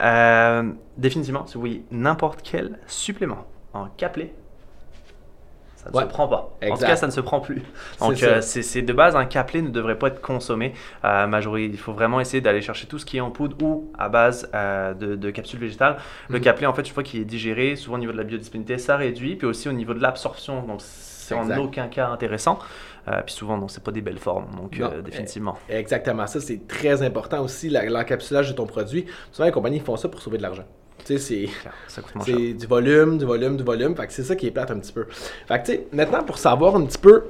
Euh, 0.00 0.70
définitivement, 0.96 1.46
si 1.46 1.54
vous 1.54 1.60
voyez 1.60 1.84
n'importe 1.90 2.40
quel 2.42 2.78
supplément 2.86 3.46
en 3.72 3.86
capelé, 3.96 4.32
ça 5.76 5.90
ne 5.90 5.96
Ouais. 5.96 6.02
se 6.04 6.08
prend 6.08 6.26
pas. 6.26 6.50
En 6.70 6.74
tout 6.76 6.80
cas, 6.80 6.96
ça 6.96 7.06
ne 7.06 7.12
se 7.12 7.20
prend 7.20 7.40
plus. 7.40 7.62
Donc, 8.00 8.22
euh, 8.22 8.40
c'est 8.40 8.82
de 8.82 8.92
base, 8.92 9.14
un 9.16 9.26
capelé 9.26 9.60
ne 9.60 9.68
devrait 9.68 9.98
pas 9.98 10.08
être 10.08 10.20
consommé 10.22 10.72
à 11.02 11.26
majorité. 11.26 11.74
Il 11.74 11.78
faut 11.78 11.92
vraiment 11.92 12.20
essayer 12.20 12.40
d'aller 12.40 12.62
chercher 12.62 12.86
tout 12.86 12.98
ce 12.98 13.04
qui 13.04 13.18
est 13.18 13.20
en 13.20 13.30
poudre 13.30 13.56
ou 13.62 13.90
à 13.98 14.08
base 14.08 14.48
euh, 14.54 14.94
de, 14.94 15.14
de 15.14 15.30
capsules 15.30 15.58
végétales. 15.60 15.98
Le 16.28 16.38
Mhm. 16.38 16.44
capelé, 16.44 16.66
en 16.66 16.72
fait, 16.72 16.88
une 16.88 16.94
fois 16.94 17.02
qu'il 17.02 17.20
est 17.20 17.24
digéré, 17.26 17.76
souvent 17.76 17.96
au 17.96 18.00
niveau 18.00 18.12
de 18.12 18.16
la 18.16 18.24
biodisponibilité, 18.24 18.78
ça 18.78 18.96
réduit. 18.96 19.36
Puis 19.36 19.46
aussi 19.46 19.68
au 19.68 19.72
niveau 19.72 19.92
de 19.94 20.00
l'absorption. 20.00 20.62
Donc, 20.62 20.80
c'est 20.80 21.34
en 21.34 21.56
aucun 21.58 21.88
cas 21.88 22.08
intéressant. 22.08 22.58
Euh, 23.08 23.20
puis 23.24 23.34
souvent, 23.34 23.56
non, 23.58 23.68
c'est 23.68 23.82
pas 23.82 23.90
des 23.92 24.00
belles 24.00 24.18
formes. 24.18 24.46
Donc, 24.56 24.78
Non. 24.78 24.90
euh, 24.92 25.02
définitivement. 25.02 25.56
Exactement, 25.68 26.26
ça 26.26 26.40
c'est 26.40 26.66
très 26.66 27.02
important 27.02 27.42
aussi, 27.42 27.68
la- 27.68 27.84
l'encapsulage 27.84 28.48
de 28.50 28.54
ton 28.54 28.66
produit. 28.66 29.04
Souvent 29.32 29.44
les 29.46 29.52
compagnies 29.52 29.80
font 29.80 29.96
ça 29.96 30.08
pour 30.08 30.22
sauver 30.22 30.38
de 30.38 30.42
l'argent. 30.42 30.64
Tu 31.04 31.18
sais, 31.18 31.18
c'est... 31.18 31.48
C'est 32.24 32.52
du 32.54 32.66
volume, 32.66 33.18
du 33.18 33.24
volume, 33.26 33.56
du 33.56 33.62
volume. 33.64 33.94
Fait 33.96 34.06
que 34.06 34.12
c'est 34.12 34.22
ça 34.22 34.36
qui 34.36 34.46
est 34.46 34.50
plate 34.50 34.70
un 34.70 34.78
petit 34.78 34.92
peu. 34.92 35.06
Fait 35.46 35.58
que 35.60 35.66
tu 35.66 35.72
sais, 35.72 35.86
maintenant 35.92 36.22
pour 36.22 36.38
savoir 36.38 36.76
un 36.76 36.84
petit 36.86 36.98
peu 36.98 37.24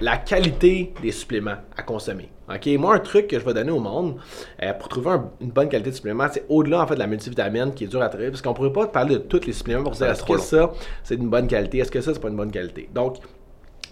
la 0.00 0.16
qualité 0.16 0.94
des 1.02 1.10
suppléments 1.10 1.56
à 1.76 1.82
consommer. 1.82 2.30
OK, 2.48 2.66
moi 2.78 2.94
un 2.94 3.00
truc 3.00 3.26
que 3.26 3.38
je 3.38 3.44
vais 3.44 3.52
donner 3.52 3.72
au 3.72 3.80
monde 3.80 4.16
euh, 4.62 4.72
pour 4.72 4.88
trouver 4.88 5.10
un- 5.10 5.30
une 5.40 5.50
bonne 5.50 5.68
qualité 5.68 5.90
de 5.90 5.94
supplément, 5.96 6.26
c'est 6.32 6.44
au-delà 6.48 6.82
en 6.82 6.86
fait 6.86 6.94
de 6.94 7.00
la 7.00 7.06
multivitamine 7.08 7.74
qui 7.74 7.84
est 7.84 7.88
dur 7.88 8.00
à 8.00 8.08
trouver 8.08 8.30
parce 8.30 8.40
qu'on 8.40 8.54
pourrait 8.54 8.72
pas 8.72 8.86
parler 8.86 9.14
de 9.16 9.20
tous 9.20 9.44
les 9.44 9.52
suppléments 9.52 9.82
pour 9.82 9.92
dire 9.92 10.06
est-ce 10.10 10.22
que 10.24 10.38
ça 10.38 10.72
c'est 11.02 11.16
une 11.16 11.28
bonne 11.28 11.48
qualité, 11.48 11.78
est-ce 11.78 11.90
que 11.90 12.00
ça 12.00 12.14
c'est 12.14 12.20
pas 12.20 12.28
une 12.28 12.36
bonne 12.36 12.52
qualité? 12.52 12.88
Donc 12.94 13.16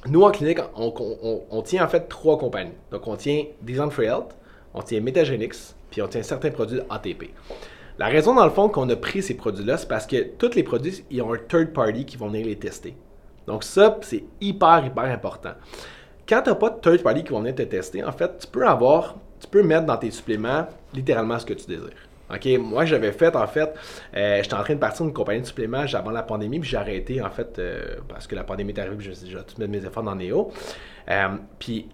nous 0.09 0.23
en 0.23 0.31
clinique, 0.31 0.59
on, 0.75 1.63
tient 1.63 1.85
en 1.85 1.89
fait 1.89 2.09
trois 2.09 2.39
compagnies. 2.39 2.73
Donc 2.91 3.07
on 3.07 3.17
tient 3.17 3.45
Design 3.63 3.91
for 3.91 4.05
Health, 4.05 4.37
on 4.75 4.83
tient 4.83 5.01
Metagenix, 5.01 5.75
puis 5.91 6.03
on 6.03 6.09
tient 6.09 6.23
certains 6.23 6.51
produits 6.51 6.81
ATP. 6.91 7.31
La 7.99 8.07
raison, 8.07 8.35
dans 8.35 8.45
le 8.45 8.51
fond, 8.51 8.69
qu'on 8.69 8.89
a 8.91 8.97
pris 8.97 9.23
ces 9.23 9.35
produits-là, 9.35 9.79
c'est 9.79 9.89
parce 9.89 10.07
que 10.07 10.23
tous 10.37 10.55
les 10.55 10.63
produits, 10.63 11.03
ils 11.11 11.23
ont 11.23 11.33
un 11.33 11.39
third 11.39 11.73
party 11.73 12.05
qui 12.05 12.17
vont 12.19 12.29
venir 12.29 12.47
les 12.47 12.57
tester. 12.57 12.95
Donc 13.47 13.65
ça, 13.65 13.99
c'est 14.03 14.25
hyper, 14.41 14.85
hyper 14.85 15.05
important. 15.05 15.53
Quand 16.29 16.43
tu 16.43 16.51
n'as 16.51 16.57
pas 16.57 16.71
de 16.71 16.81
third 16.81 17.03
party 17.03 17.25
qui 17.25 17.31
vont 17.31 17.41
venir 17.41 17.55
te 17.55 17.63
tester, 17.63 18.05
en 18.05 18.13
fait, 18.13 18.39
tu 18.39 18.47
peux 18.49 18.67
avoir, 18.67 19.17
tu 19.41 19.47
peux 19.47 19.63
mettre 19.63 19.87
dans 19.87 19.97
tes 19.97 20.11
suppléments 20.11 20.67
littéralement 20.93 21.39
ce 21.39 21.47
que 21.47 21.55
tu 21.55 21.67
désires. 21.67 22.09
OK, 22.33 22.49
moi 22.59 22.85
j'avais 22.85 23.13
fait 23.13 23.37
en 23.37 23.47
fait, 23.47 23.73
euh, 24.17 24.43
j'étais 24.43 24.55
en 24.55 24.63
train 24.63 24.75
de 24.75 24.81
partir 24.81 25.05
d'une 25.05 25.15
compagnie 25.15 25.43
de 25.43 25.47
suppléments 25.47 25.85
avant 25.95 26.11
la 26.11 26.23
pandémie, 26.23 26.59
puis 26.59 26.69
j'ai 26.69 26.77
arrêté 26.77 27.23
en 27.23 27.31
fait 27.31 27.59
euh, 27.59 27.97
parce 28.09 28.27
que 28.27 28.35
la 28.35 28.45
pandémie 28.45 28.73
est 28.73 28.81
arrivée, 28.81 28.97
puis 28.97 29.15
j'ai 29.15 29.27
déjà 29.27 29.43
tout 29.43 29.55
mettre 29.59 29.71
mes 29.71 29.85
efforts 29.85 30.03
dans 30.03 30.17
Néo. 30.17 30.51
Euh, 31.09 31.29
puis 31.59 31.89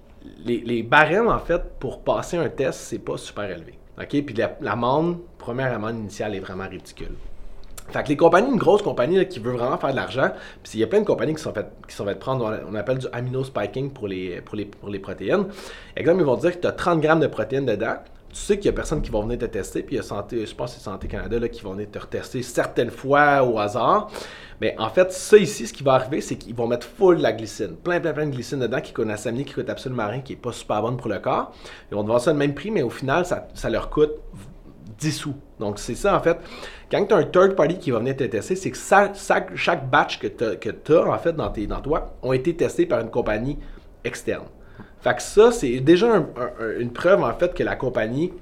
les, 0.44 0.82
barèmes 0.82 1.28
en 1.28 1.38
fait 1.38 1.62
pour 1.78 2.02
passer 2.02 2.38
un 2.38 2.48
test, 2.48 2.80
c'est 2.80 2.98
pas 2.98 3.16
super 3.16 3.44
élevé. 3.44 3.78
OK, 3.98 4.08
puis 4.08 4.34
la- 4.34 4.56
l'amende, 4.60 5.18
première 5.36 5.74
amende 5.74 5.98
initiale 5.98 6.34
est 6.34 6.40
vraiment 6.40 6.68
ridicule. 6.68 7.14
Fait 7.88 8.02
que 8.02 8.08
les 8.08 8.16
compagnies, 8.16 8.50
une 8.50 8.58
grosse 8.58 8.80
compagnie 8.80 9.26
qui 9.28 9.38
veut 9.38 9.52
vraiment 9.52 9.76
faire 9.76 9.90
de 9.90 9.96
l'argent, 9.96 10.30
puis 10.62 10.72
il 10.74 10.80
y 10.80 10.84
a 10.84 10.86
plein 10.86 11.00
de 11.00 11.04
compagnies 11.04 11.34
qui 11.34 11.42
sont 11.42 11.52
faites, 11.52 11.72
qui 11.86 11.94
sont 11.94 12.06
prendre, 12.18 12.60
on 12.66 12.74
appelle 12.74 12.98
du 12.98 13.06
amino 13.12 13.44
spiking 13.44 13.90
pour 13.90 14.08
les, 14.08 14.40
pour 14.40 14.56
les, 14.56 14.64
pour 14.64 14.88
les 14.88 14.98
protéines. 14.98 15.46
Exemple, 15.96 16.20
ils 16.20 16.26
vont 16.26 16.36
dire 16.36 16.52
que 16.52 16.60
tu 16.60 16.66
as 16.66 16.72
30 16.72 17.00
grammes 17.00 17.20
de 17.20 17.26
protéines 17.26 17.66
dedans. 17.66 17.96
Tu 18.32 18.38
sais 18.38 18.56
qu'il 18.56 18.66
y 18.66 18.68
a 18.70 18.72
personne 18.72 19.02
qui 19.02 19.10
va 19.10 19.20
venir 19.20 19.38
te 19.38 19.44
tester, 19.44 19.82
puis 19.82 19.96
il 19.96 19.98
y 19.98 20.00
a 20.00 20.02
Santé, 20.02 20.46
je 20.46 20.54
pense 20.54 20.72
que 20.72 20.78
c'est 20.78 20.84
Santé 20.84 21.06
Canada 21.06 21.38
là, 21.38 21.48
qui 21.48 21.60
vont 21.60 21.74
venir 21.74 21.90
te 21.90 21.98
retester 21.98 22.42
certaines 22.42 22.90
fois 22.90 23.42
au 23.42 23.58
hasard. 23.58 24.10
Mais 24.62 24.74
en 24.78 24.88
fait, 24.88 25.12
ça 25.12 25.36
ici, 25.36 25.66
ce 25.66 25.72
qui 25.72 25.82
va 25.82 25.94
arriver, 25.94 26.22
c'est 26.22 26.36
qu'ils 26.36 26.54
vont 26.54 26.66
mettre 26.66 26.86
full 26.86 27.18
de 27.18 27.22
la 27.22 27.32
glycine. 27.32 27.76
Plein, 27.76 28.00
plein, 28.00 28.12
plein 28.12 28.26
de 28.26 28.30
glycine 28.30 28.60
dedans 28.60 28.80
qui 28.80 28.92
coûte 28.94 29.06
une 29.06 29.44
qui 29.44 29.52
coûte 29.52 29.68
absolument 29.68 30.08
rien, 30.08 30.20
qui 30.20 30.32
est 30.32 30.36
pas 30.36 30.52
super 30.52 30.80
bonne 30.80 30.96
pour 30.96 31.10
le 31.10 31.18
corps. 31.18 31.52
Ils 31.90 31.94
vont 31.94 32.04
te 32.04 32.08
vendre 32.08 32.20
ça 32.20 32.32
le 32.32 32.38
même 32.38 32.54
prix, 32.54 32.70
mais 32.70 32.82
au 32.82 32.88
final, 32.88 33.26
ça, 33.26 33.70
leur 33.70 33.90
coûte 33.90 34.12
10 34.98 35.12
sous. 35.12 35.34
Donc, 35.58 35.78
c'est 35.78 35.94
ça, 35.94 36.16
en 36.16 36.20
fait. 36.20 36.38
Quand 36.90 37.04
tu 37.04 37.12
as 37.12 37.18
un 37.18 37.24
third 37.24 37.54
party 37.54 37.78
qui 37.78 37.90
va 37.90 37.98
venir 37.98 38.16
te 38.16 38.24
tester, 38.24 38.56
c'est 38.56 38.70
que 38.70 38.78
chaque 39.56 39.90
batch 39.90 40.18
que 40.20 40.28
tu 40.28 40.92
as, 40.94 41.06
en 41.06 41.18
fait, 41.18 41.32
dans, 41.34 41.50
tes, 41.50 41.66
dans 41.66 41.80
toi, 41.80 42.14
ont 42.22 42.32
été 42.32 42.56
testés 42.56 42.86
par 42.86 43.00
une 43.00 43.10
compagnie 43.10 43.58
externe. 44.04 44.46
Fait 45.02 45.14
que 45.14 45.22
ça, 45.22 45.50
c'est 45.52 45.80
déjà 45.80 46.14
un- 46.14 46.20
un- 46.20 46.78
une 46.80 46.92
preuve, 46.92 47.22
en 47.22 47.32
fait, 47.34 47.52
que 47.54 47.62
la 47.62 47.76
compagnie 47.76 48.32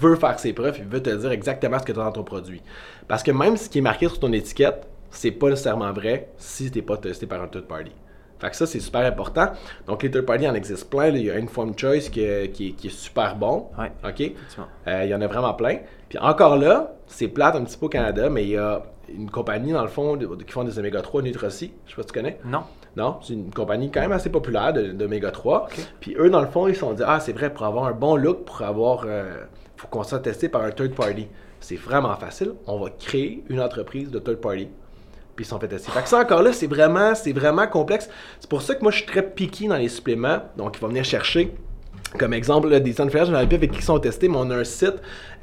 veut 0.00 0.16
faire 0.16 0.38
ses 0.38 0.52
preuves 0.52 0.78
et 0.78 0.82
veut 0.82 1.02
te 1.02 1.10
dire 1.10 1.30
exactement 1.32 1.78
ce 1.78 1.84
que 1.84 1.92
tu 1.92 1.98
as 2.00 2.04
dans 2.04 2.12
ton 2.12 2.22
produit. 2.24 2.62
Parce 3.08 3.22
que 3.22 3.30
même 3.30 3.56
ce 3.56 3.68
qui 3.68 3.78
est 3.78 3.82
marqué 3.82 4.08
sur 4.08 4.20
ton 4.20 4.32
étiquette, 4.32 4.86
c'est 5.10 5.30
pas 5.30 5.48
nécessairement 5.48 5.92
vrai 5.92 6.28
si 6.36 6.70
tu 6.70 6.78
n'es 6.78 6.82
pas 6.84 6.96
testé 6.98 7.26
par 7.26 7.42
un 7.42 7.48
third 7.48 7.64
party. 7.64 7.92
Fait 8.38 8.50
que 8.50 8.56
ça, 8.56 8.66
c'est 8.66 8.80
super 8.80 9.00
important. 9.06 9.48
Donc, 9.86 10.02
les 10.02 10.10
third 10.10 10.24
party, 10.24 10.44
il 10.44 10.48
en 10.48 10.54
existe 10.54 10.88
plein. 10.88 11.08
Il 11.08 11.24
y 11.24 11.30
a 11.30 11.34
Informed 11.34 11.78
Choice 11.78 12.08
qui, 12.10 12.20
est- 12.22 12.50
qui 12.52 12.68
est- 12.68 12.72
qui 12.72 12.86
est 12.86 12.90
super 12.90 13.34
bon. 13.36 13.68
Ouais. 13.78 13.90
OK? 14.08 14.32
Euh, 14.86 15.04
il 15.04 15.10
y 15.10 15.14
en 15.14 15.20
a 15.20 15.26
vraiment 15.26 15.52
plein. 15.54 15.78
Puis 16.08 16.18
encore 16.18 16.56
là, 16.56 16.94
c'est 17.06 17.28
plate 17.28 17.56
un 17.56 17.64
petit 17.64 17.76
peu 17.76 17.86
au 17.86 17.90
Canada, 17.90 18.28
mais 18.30 18.44
il 18.44 18.50
y 18.50 18.56
a 18.56 18.82
une 19.16 19.30
compagnie, 19.30 19.72
dans 19.72 19.82
le 19.82 19.88
fond, 19.88 20.16
de- 20.16 20.26
qui 20.42 20.52
font 20.52 20.64
des 20.64 20.78
oméga 20.78 21.00
3, 21.02 21.22
Nutroci. 21.22 21.72
Je 21.86 21.90
sais 21.90 21.96
pas 21.96 22.02
si 22.02 22.08
tu 22.08 22.14
connais. 22.14 22.38
Non. 22.44 22.62
Non, 22.96 23.18
c'est 23.22 23.34
une 23.34 23.52
compagnie 23.54 23.90
quand 23.90 24.00
même 24.00 24.12
assez 24.12 24.30
populaire 24.30 24.72
de- 24.72 24.92
d'oméga 24.92 25.30
3. 25.30 25.68
Puis 26.00 26.16
eux, 26.18 26.28
dans 26.30 26.40
le 26.40 26.48
fond, 26.48 26.66
ils 26.68 26.74
se 26.74 26.80
sont 26.80 26.92
dit 26.92 27.02
Ah, 27.06 27.20
c'est 27.20 27.32
vrai, 27.32 27.52
pour 27.52 27.64
avoir 27.66 27.84
un 27.86 27.92
bon 27.92 28.16
look, 28.16 28.44
pour 28.44 28.62
avoir. 28.62 29.04
euh, 29.06 29.44
faut 29.76 29.86
qu'on 29.88 30.02
soit 30.02 30.18
testé 30.20 30.48
par 30.48 30.62
un 30.62 30.70
third 30.70 30.94
party. 30.94 31.28
C'est 31.60 31.76
vraiment 31.76 32.14
facile. 32.16 32.52
On 32.66 32.78
va 32.78 32.90
créer 32.90 33.44
une 33.48 33.60
entreprise 33.60 34.10
de 34.10 34.18
third 34.18 34.38
party. 34.40 34.68
Puis 35.36 35.44
ils 35.44 35.44
se 35.44 35.50
sont 35.50 35.60
fait 35.60 35.68
tester. 35.68 35.90
Fait 35.90 36.02
que 36.02 36.08
ça, 36.08 36.18
encore 36.20 36.42
là, 36.42 36.52
c'est 36.52 36.66
vraiment, 36.66 37.14
c'est 37.14 37.32
vraiment 37.32 37.66
complexe. 37.66 38.10
C'est 38.40 38.50
pour 38.50 38.60
ça 38.62 38.74
que 38.74 38.82
moi, 38.82 38.90
je 38.90 38.98
suis 38.98 39.06
très 39.06 39.22
piqué 39.22 39.68
dans 39.68 39.76
les 39.76 39.88
suppléments. 39.88 40.38
Donc, 40.56 40.76
ils 40.76 40.80
vont 40.80 40.88
venir 40.88 41.04
chercher. 41.04 41.54
Comme 42.18 42.32
exemple, 42.32 42.68
là, 42.68 42.80
des 42.80 42.92
je 42.92 43.02
n'en 43.30 43.40
ai 43.40 43.46
plus 43.46 43.56
avec 43.56 43.70
qui 43.70 43.82
sont 43.82 43.98
testés, 43.98 44.28
mais 44.28 44.36
on 44.36 44.50
a 44.50 44.56
un 44.56 44.64
site 44.64 44.96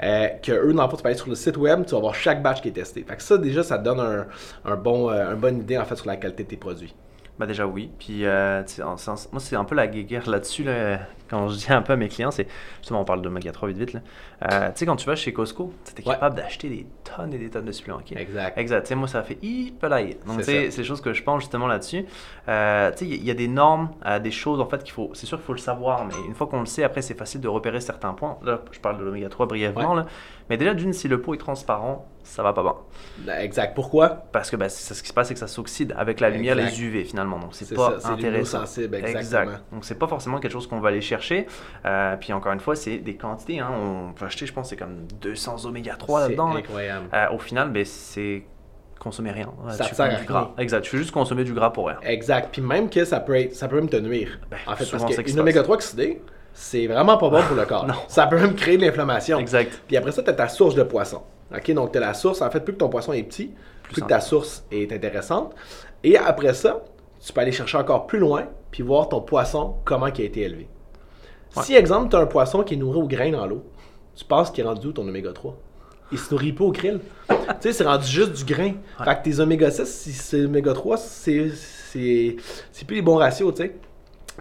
euh, 0.04 0.28
que 0.44 0.52
eux, 0.52 0.74
dans 0.74 0.84
le 0.84 0.90
fond, 0.90 0.98
tu 0.98 1.04
peux 1.04 1.10
aller 1.10 1.18
sur 1.18 1.30
le 1.30 1.36
site 1.36 1.58
web, 1.58 1.86
tu 1.86 1.96
vas 1.96 2.02
voir 2.02 2.14
chaque 2.14 2.42
batch 2.44 2.62
qui 2.62 2.68
est 2.68 2.72
testé. 2.72 3.06
Fait 3.08 3.16
que 3.16 3.24
ça, 3.24 3.38
déjà, 3.38 3.64
ça 3.64 3.78
donne 3.78 4.00
un, 4.00 4.26
un 4.66 4.76
bon, 4.76 5.10
euh, 5.10 5.34
une 5.34 5.40
bonne 5.40 5.60
idée, 5.60 5.78
en 5.78 5.86
fait, 5.86 5.96
sur 5.96 6.08
la 6.08 6.18
qualité 6.18 6.44
de 6.44 6.50
tes 6.50 6.58
produits. 6.58 6.94
Bah 7.40 7.46
déjà 7.46 7.68
oui. 7.68 7.92
Puis 8.00 8.26
euh, 8.26 8.64
en 8.84 8.96
moi 9.32 9.40
c'est 9.40 9.56
un 9.56 9.64
peu 9.64 9.76
la 9.76 9.88
guerre 9.88 10.28
là-dessus 10.28 10.64
là, 10.64 11.00
quand 11.30 11.48
je 11.50 11.56
dis 11.58 11.72
un 11.72 11.82
peu 11.82 11.94
à 11.94 11.96
mes 11.96 12.08
clients, 12.10 12.32
c'est 12.32 12.48
justement 12.80 13.02
on 13.02 13.06
parle 13.06 13.22
de 13.22 13.30
Maga 13.30 13.52
3 13.52 13.70
vite 13.70 13.78
vite. 13.78 13.98
Euh, 14.52 14.68
tu 14.70 14.72
sais 14.76 14.86
quand 14.86 14.96
tu 14.96 15.06
vas 15.08 15.16
chez 15.16 15.34
Costco, 15.34 15.74
tu 15.96 16.02
es 16.02 16.06
Ouais. 16.08 16.14
capable 16.14 16.36
d'acheter 16.36 16.70
des 16.70 16.86
tonnes 17.04 17.34
et 17.34 17.38
des 17.38 17.50
tonnes 17.50 17.66
de 17.66 17.72
suppléments. 17.72 18.00
Exact. 18.16 18.58
Exact. 18.58 18.82
Tu 18.84 18.88
sais, 18.90 18.96
moi 18.96 19.08
ça 19.08 19.24
fait 19.24 19.38
hyper 19.42 19.90
Donc 19.90 20.00
C'est 20.00 20.38
tu 20.38 20.44
sais, 20.44 20.66
ça. 20.66 20.72
c'est 20.72 20.82
des 20.82 20.88
choses 20.88 21.02
que 21.02 21.14
je 21.14 21.24
pense 21.24 21.42
justement 21.42 21.68
là-dessus. 21.68 22.06
Euh, 22.48 22.92
tu 22.92 22.98
sais 23.00 23.06
il 23.06 23.12
y, 23.12 23.14
a- 23.14 23.18
il 23.18 23.26
y 23.26 23.32
a 23.32 23.34
des 23.34 23.48
normes, 23.48 23.90
euh, 24.06 24.20
des 24.20 24.32
choses 24.32 24.60
en 24.62 24.66
fait 24.68 24.84
qu'il 24.84 24.94
faut. 24.94 25.12
C'est 25.14 25.26
sûr 25.26 25.38
qu'il 25.38 25.46
faut 25.46 25.54
le 25.54 25.60
savoir, 25.60 26.06
mais 26.06 26.14
une 26.28 26.34
fois 26.36 26.48
qu'on 26.48 26.60
le 26.60 26.66
sait, 26.66 26.84
après 26.84 27.02
c'est 27.02 27.14
facile 27.18 27.42
de 27.42 27.48
repérer 27.48 27.82
certains 27.82 28.14
points. 28.14 28.38
Là 28.44 28.62
je 28.72 28.80
parle 28.80 28.98
de 28.98 29.04
l'oméga 29.04 29.30
3 29.30 29.46
brièvement 29.48 29.94
là. 29.94 30.06
Mais 30.50 30.58
déjà 30.58 30.74
d'une 30.74 30.94
si 30.94 31.08
le 31.08 31.22
pot 31.22 31.34
est 31.34 31.38
transparent, 31.38 32.06
ça 32.28 32.44
va 32.44 32.54
pas 32.54 32.64
bien. 32.64 33.36
Exact. 33.40 33.74
Pourquoi? 33.76 34.10
Parce 34.10 34.50
que 34.52 34.56
bah, 34.56 34.70
c'est- 34.70 34.94
ce 34.94 35.02
qui 35.02 35.10
se 35.10 35.14
passe, 35.14 35.28
c'est 35.30 35.34
que 35.34 35.40
ça 35.40 35.48
s'oxyde 35.48 35.94
avec 35.98 36.20
la 36.20 36.30
lumière, 36.30 36.58
Exact. 36.60 36.78
les 36.78 36.84
UV 36.84 37.04
finalement. 37.06 37.40
Donc 37.40 37.50
c'est 37.54 37.66
C'est 37.66 37.76
pas 37.76 37.92
ça, 37.92 38.00
c'est 38.00 38.08
intéressant. 38.08 38.58
luminossensible, 38.60 38.96
exactement. 38.96 39.20
Exact. 39.52 39.64
Donc 39.72 39.86
c'est 39.86 39.96
pas 40.00 40.08
forcément 40.08 40.40
quelque 40.40 40.52
chose 40.52 40.68
qu'on 40.68 40.80
va 40.80 40.90
aller 40.90 41.02
chercher. 41.02 41.48
Euh, 41.86 42.16
puis 42.18 42.34
encore 42.34 42.52
une 42.52 42.60
fois, 42.60 42.76
c'est 42.76 42.98
des 42.98 43.16
quantités. 43.16 43.60
hein. 43.60 43.70
On 43.74 44.14
peut 44.14 44.26
acheter, 44.26 44.46
je 44.46 44.54
pense, 44.54 44.70
c'est 44.70 44.76
comme 44.78 45.08
200 45.22 45.66
oméga 45.66 45.96
3 45.96 46.22
C'est 46.22 46.28
là-dedans. 46.30 46.54
là. 46.54 46.60
incroyable. 46.60 47.06
Euh, 47.14 47.26
au 47.34 47.40
final, 47.40 47.72
ben, 47.72 47.84
c'est 47.86 48.44
consommer 49.00 49.32
rien. 49.32 49.50
Ça 49.70 49.84
tu 49.86 49.92
te 49.92 49.96
sert 49.96 50.06
à 50.06 50.16
du 50.16 50.26
gras. 50.26 50.52
Exact. 50.58 50.82
Tu 50.82 50.90
fais 50.92 50.98
juste 50.98 51.12
consommer 51.12 51.44
du 51.44 51.54
gras 51.54 51.70
pour 51.70 51.88
rien. 51.88 51.98
Exact. 52.04 52.50
Puis 52.52 52.62
même 52.62 52.90
que 52.90 53.06
ça 53.06 53.20
peut, 53.20 53.36
être, 53.36 53.56
ça 53.56 53.68
peut 53.68 53.76
même 53.78 53.90
te 53.90 53.98
nuire. 53.98 54.40
Ben, 54.50 54.58
en 54.68 54.76
fait, 54.76 54.86
souvent, 54.86 55.04
parce 55.06 55.16
c'est 55.16 55.24
qu'une 55.24 55.40
oméga 55.40 55.64
3 55.64 55.76
oxydée, 55.76 56.22
c'est 56.54 56.88
vraiment 56.88 57.18
pas 57.18 57.30
bon 57.30 57.42
pour 57.44 57.56
le 57.56 57.66
corps. 57.68 57.86
Non. 57.86 57.94
Ça 58.08 58.26
peut 58.26 58.38
même 58.40 58.56
créer 58.56 58.78
de 58.78 58.82
l'inflammation. 58.86 59.38
Exact. 59.40 59.82
Puis 59.88 59.96
après 59.96 60.12
ça, 60.12 60.24
tu 60.24 60.30
as 60.32 60.34
ta 60.34 60.48
source 60.48 60.74
de 60.76 60.82
poisson. 60.84 61.22
OK? 61.56 61.72
Donc, 61.72 61.92
tu 61.92 61.98
as 61.98 62.02
la 62.02 62.14
source. 62.14 62.42
En 62.42 62.50
fait, 62.50 62.62
plus 62.62 62.74
que 62.74 62.80
ton 62.80 62.90
poisson 62.90 63.14
est 63.14 63.24
petit, 63.24 63.54
plus, 63.84 63.94
Plus 63.94 64.02
que 64.02 64.08
ta 64.08 64.20
source 64.20 64.66
est 64.72 64.92
intéressante. 64.92 65.54
Et 66.04 66.18
après 66.18 66.54
ça, 66.54 66.84
tu 67.20 67.34
peux 67.34 67.42
aller 67.42 67.52
chercher 67.52 67.78
encore 67.78 68.08
plus 68.08 68.20
loin 68.20 68.48
puis 68.72 68.84
voir 68.84 69.10
ton 69.10 69.22
poisson, 69.22 69.76
comment 69.86 70.08
il 70.08 70.22
a 70.22 70.26
été 70.26 70.42
élevé. 70.42 70.68
Ouais. 71.56 71.64
Si, 71.64 71.76
exemple, 71.76 72.10
tu 72.10 72.16
as 72.16 72.20
un 72.20 72.26
poisson 72.26 72.64
qui 72.64 72.74
est 72.74 72.78
nourri 72.78 73.00
au 73.00 73.08
grain 73.08 73.32
dans 73.32 73.46
l'eau, 73.46 73.64
tu 74.16 74.26
penses 74.26 74.52
qu'il 74.52 74.64
est 74.64 74.68
rendu 74.68 74.88
où 74.88 74.92
ton 74.92 75.08
oméga 75.08 75.32
3? 75.32 75.58
Il 76.12 76.18
se 76.18 76.34
nourrit 76.34 76.54
pas 76.54 76.64
au 76.66 76.72
krill. 76.72 77.00
tu 77.30 77.36
sais, 77.60 77.74
c'est 77.74 77.84
rendu 77.84 78.06
juste 78.06 78.34
du 78.34 78.46
grain. 78.46 78.74
Fait 79.04 79.16
que 79.16 79.24
tes 79.24 79.40
oméga 79.40 79.72
6, 79.72 79.86
si 79.86 80.14
c'est 80.14 80.46
oméga 80.46 80.74
3, 80.74 80.98
c'est 80.98 81.52
c'est 81.92 82.36
c'est 82.72 82.86
plus 82.86 82.98
les 82.98 83.02
bons 83.02 83.16
ratios, 83.16 83.54
tu 83.54 83.64
sais. 83.64 83.76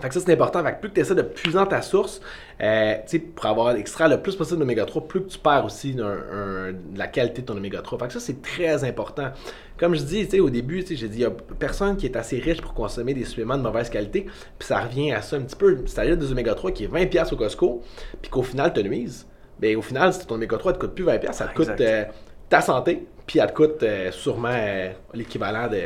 Fait 0.00 0.09
que 0.09 0.14
ça, 0.14 0.20
c'est 0.20 0.32
important. 0.32 0.62
Fait 0.62 0.72
que 0.74 0.80
plus 0.80 0.88
que 0.90 0.94
tu 0.94 1.00
essaies 1.00 1.14
de 1.14 1.22
puiser 1.22 1.56
dans 1.56 1.64
ta 1.66 1.80
source, 1.80 2.20
euh, 2.61 2.94
tu 2.96 3.00
sais, 3.06 3.18
pour 3.18 3.46
avoir 3.46 3.70
extrait 3.76 4.09
le 4.09 4.20
plus 4.20 4.37
possible 4.37 4.59
d'oméga 4.59 4.85
3, 4.85 5.09
plus 5.09 5.22
que 5.22 5.28
tu 5.28 5.38
perds 5.38 5.64
aussi 5.64 5.96
un- 5.98 6.04
un- 6.06 6.72
de 6.72 6.98
la 6.98 7.06
qualité 7.06 7.40
de 7.42 7.46
ton 7.46 7.56
oméga 7.56 7.80
3. 7.80 7.98
Fait 7.98 8.06
que 8.09 8.12
ça, 8.12 8.20
c'est 8.20 8.42
très 8.42 8.85
important. 8.85 9.30
Comme 9.78 9.94
je 9.94 10.02
dis, 10.02 10.24
tu 10.26 10.32
sais, 10.32 10.40
au 10.40 10.50
début, 10.50 10.82
tu 10.82 10.88
sais, 10.88 10.96
j'ai 10.96 11.09
dit, 11.09 11.18
il 11.18 11.22
y 11.22 11.24
a 11.24 11.30
personne 11.59 11.96
qui 11.96 12.04
est 12.06 12.16
assez 12.16 12.38
riche 12.38 12.61
pour 12.61 12.74
consommer 12.74 13.14
des 13.14 13.24
suppléments 13.24 13.56
de 13.56 13.62
mauvaise 13.62 13.88
qualité. 13.88 14.26
Puis 14.59 14.68
ça 14.68 14.80
revient 14.80 15.12
à 15.12 15.22
ça 15.22 15.37
un 15.37 15.40
petit 15.42 15.56
peu. 15.56 15.78
C'est-à-dire 15.87 16.16
des 16.18 16.30
oméga 16.30 16.54
3 16.54 16.72
qui 16.72 16.85
est 16.85 16.88
20$ 16.88 17.32
au 17.32 17.37
Costco, 17.37 17.82
puis 18.20 18.30
qu'au 18.30 18.42
final, 18.42 18.72
te 18.72 18.80
nuise. 18.80 19.26
Ben, 19.59 19.74
au 19.76 19.82
final, 19.82 20.12
si 20.12 20.26
ton 20.26 20.35
oméga 20.35 20.59
3 20.59 20.72
ne 20.72 20.76
te 20.76 20.80
coûte 20.82 20.94
plus 20.94 21.04
20$, 21.04 21.32
ça 21.32 21.46
te 21.46 21.54
coûte 21.54 21.70
Exact. 21.70 21.80
euh, 21.80 22.04
ta 22.50 22.61
santé, 22.61 23.06
puis 23.26 23.38
elle 23.38 23.46
te 23.48 23.54
coûte 23.54 23.82
euh, 23.82 24.11
sûrement 24.12 24.50
euh, 24.52 24.90
l'équivalent 25.14 25.68
de 25.68 25.80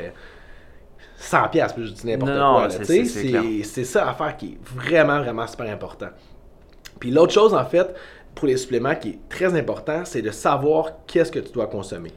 100 1.23 1.49
pièces 1.49 1.75
je 1.77 1.83
dis 1.93 2.07
n'importe 2.07 2.33
quoi. 2.55 2.69
c'est- 3.63 3.85
ça 3.85 4.05
l'affaire 4.05 4.37
qui 4.37 4.47
est 4.55 4.59
vraiment, 4.75 5.19
vraiment 5.21 5.47
super 5.47 5.71
important. 5.71 6.09
Puis 6.99 7.11
l'autre 7.11 7.33
chose, 7.33 7.55
en 7.55 7.65
fait, 7.65 7.95
pour 8.35 8.47
les 8.47 8.57
suppléments 8.57 8.95
qui 8.95 9.11
est 9.11 9.19
très 9.29 9.55
important, 9.59 10.03
c'est 10.05 10.23
de 10.23 10.31
savoir 10.31 10.93
qu'est-ce 11.07 11.31
que 11.31 11.39
tu 11.39 11.53
dois 11.53 11.67
consommer. 11.67 12.13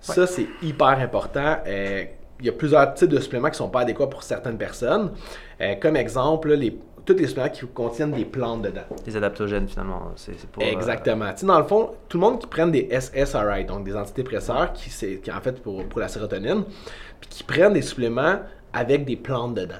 Ça, 0.00 0.26
c'est 0.26 0.46
hyper 0.62 0.88
important. 1.00 1.56
Euh, 1.66 2.04
il 2.38 2.46
y 2.46 2.48
a 2.48 2.52
plusieurs 2.52 2.92
types 2.94 3.08
de 3.08 3.18
suppléments 3.18 3.48
qui 3.48 3.54
ne 3.54 3.56
sont 3.58 3.68
pas 3.70 3.80
adéquats 3.80 4.06
pour 4.06 4.22
certaines 4.22 4.58
personnes. 4.58 5.12
Euh, 5.60 5.74
comme 5.80 5.96
exemple, 5.96 6.50
là, 6.50 6.56
les, 6.56 6.78
tous 7.06 7.14
les 7.14 7.26
suppléments 7.28 7.48
qui 7.48 7.66
contiennent 7.68 8.12
des 8.12 8.24
plantes 8.24 8.62
dedans. 8.62 8.82
Les 9.06 9.16
adaptogènes, 9.16 9.68
finalement. 9.68 10.12
C'est 10.16 10.38
pour. 10.50 10.62
euh, 10.62 10.66
Exactement. 10.66 11.30
Tu 11.32 11.38
sais, 11.40 11.46
dans 11.46 11.58
le 11.58 11.64
fond, 11.64 11.90
tout 12.08 12.18
le 12.18 12.20
monde 12.26 12.40
qui 12.40 12.46
prennent 12.46 12.72
des 12.72 12.88
SSRI, 12.90 13.64
donc 13.64 13.84
des 13.84 13.96
antidépresseurs, 13.96 14.72
qui, 14.72 14.90
c'est, 14.90 15.16
qui 15.20 15.30
en 15.32 15.40
fait 15.40 15.62
pour, 15.62 15.84
pour 15.84 16.00
la 16.00 16.08
sérotonine, 16.08 16.64
puis 17.20 17.28
qui 17.30 17.42
prennent 17.44 17.72
des 17.72 17.82
suppléments 17.82 18.40
avec 18.72 19.04
des 19.04 19.16
plantes 19.16 19.54
dedans. 19.54 19.76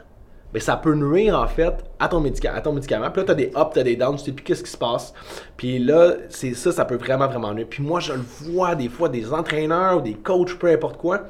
Mais 0.55 0.61
ça 0.61 0.77
peut 0.77 0.95
nuire 0.95 1.39
en 1.39 1.49
fait 1.49 1.75
à 1.99 2.09
ton, 2.09 2.21
médica- 2.23 2.55
à 2.55 2.61
ton 2.63 2.73
médicament. 2.73 3.11
Puis 3.11 3.21
là, 3.21 3.25
tu 3.27 3.31
as 3.33 3.35
des 3.35 3.47
ups, 3.49 3.73
tu 3.75 3.79
as 3.81 3.83
des 3.83 3.97
downs, 3.97 4.17
tu 4.17 4.25
sais 4.25 4.33
plus 4.33 4.45
qu'est-ce 4.45 4.63
qui 4.63 4.71
se 4.71 4.79
passe. 4.79 5.13
Puis 5.57 5.79
là, 5.81 6.13
c'est 6.31 6.55
ça, 6.55 6.73
ça 6.73 6.85
peut 6.87 6.97
vraiment, 6.97 7.27
vraiment 7.27 7.53
nuire. 7.53 7.67
Puis 7.69 7.83
moi, 7.83 8.01
je 8.01 8.13
le 8.13 8.21
vois 8.21 8.75
des 8.75 8.89
fois, 8.89 9.09
des 9.09 9.33
entraîneurs 9.35 9.99
ou 9.99 10.01
des 10.01 10.15
coachs, 10.15 10.57
peu 10.59 10.69
importe 10.69 10.97
quoi, 10.97 11.25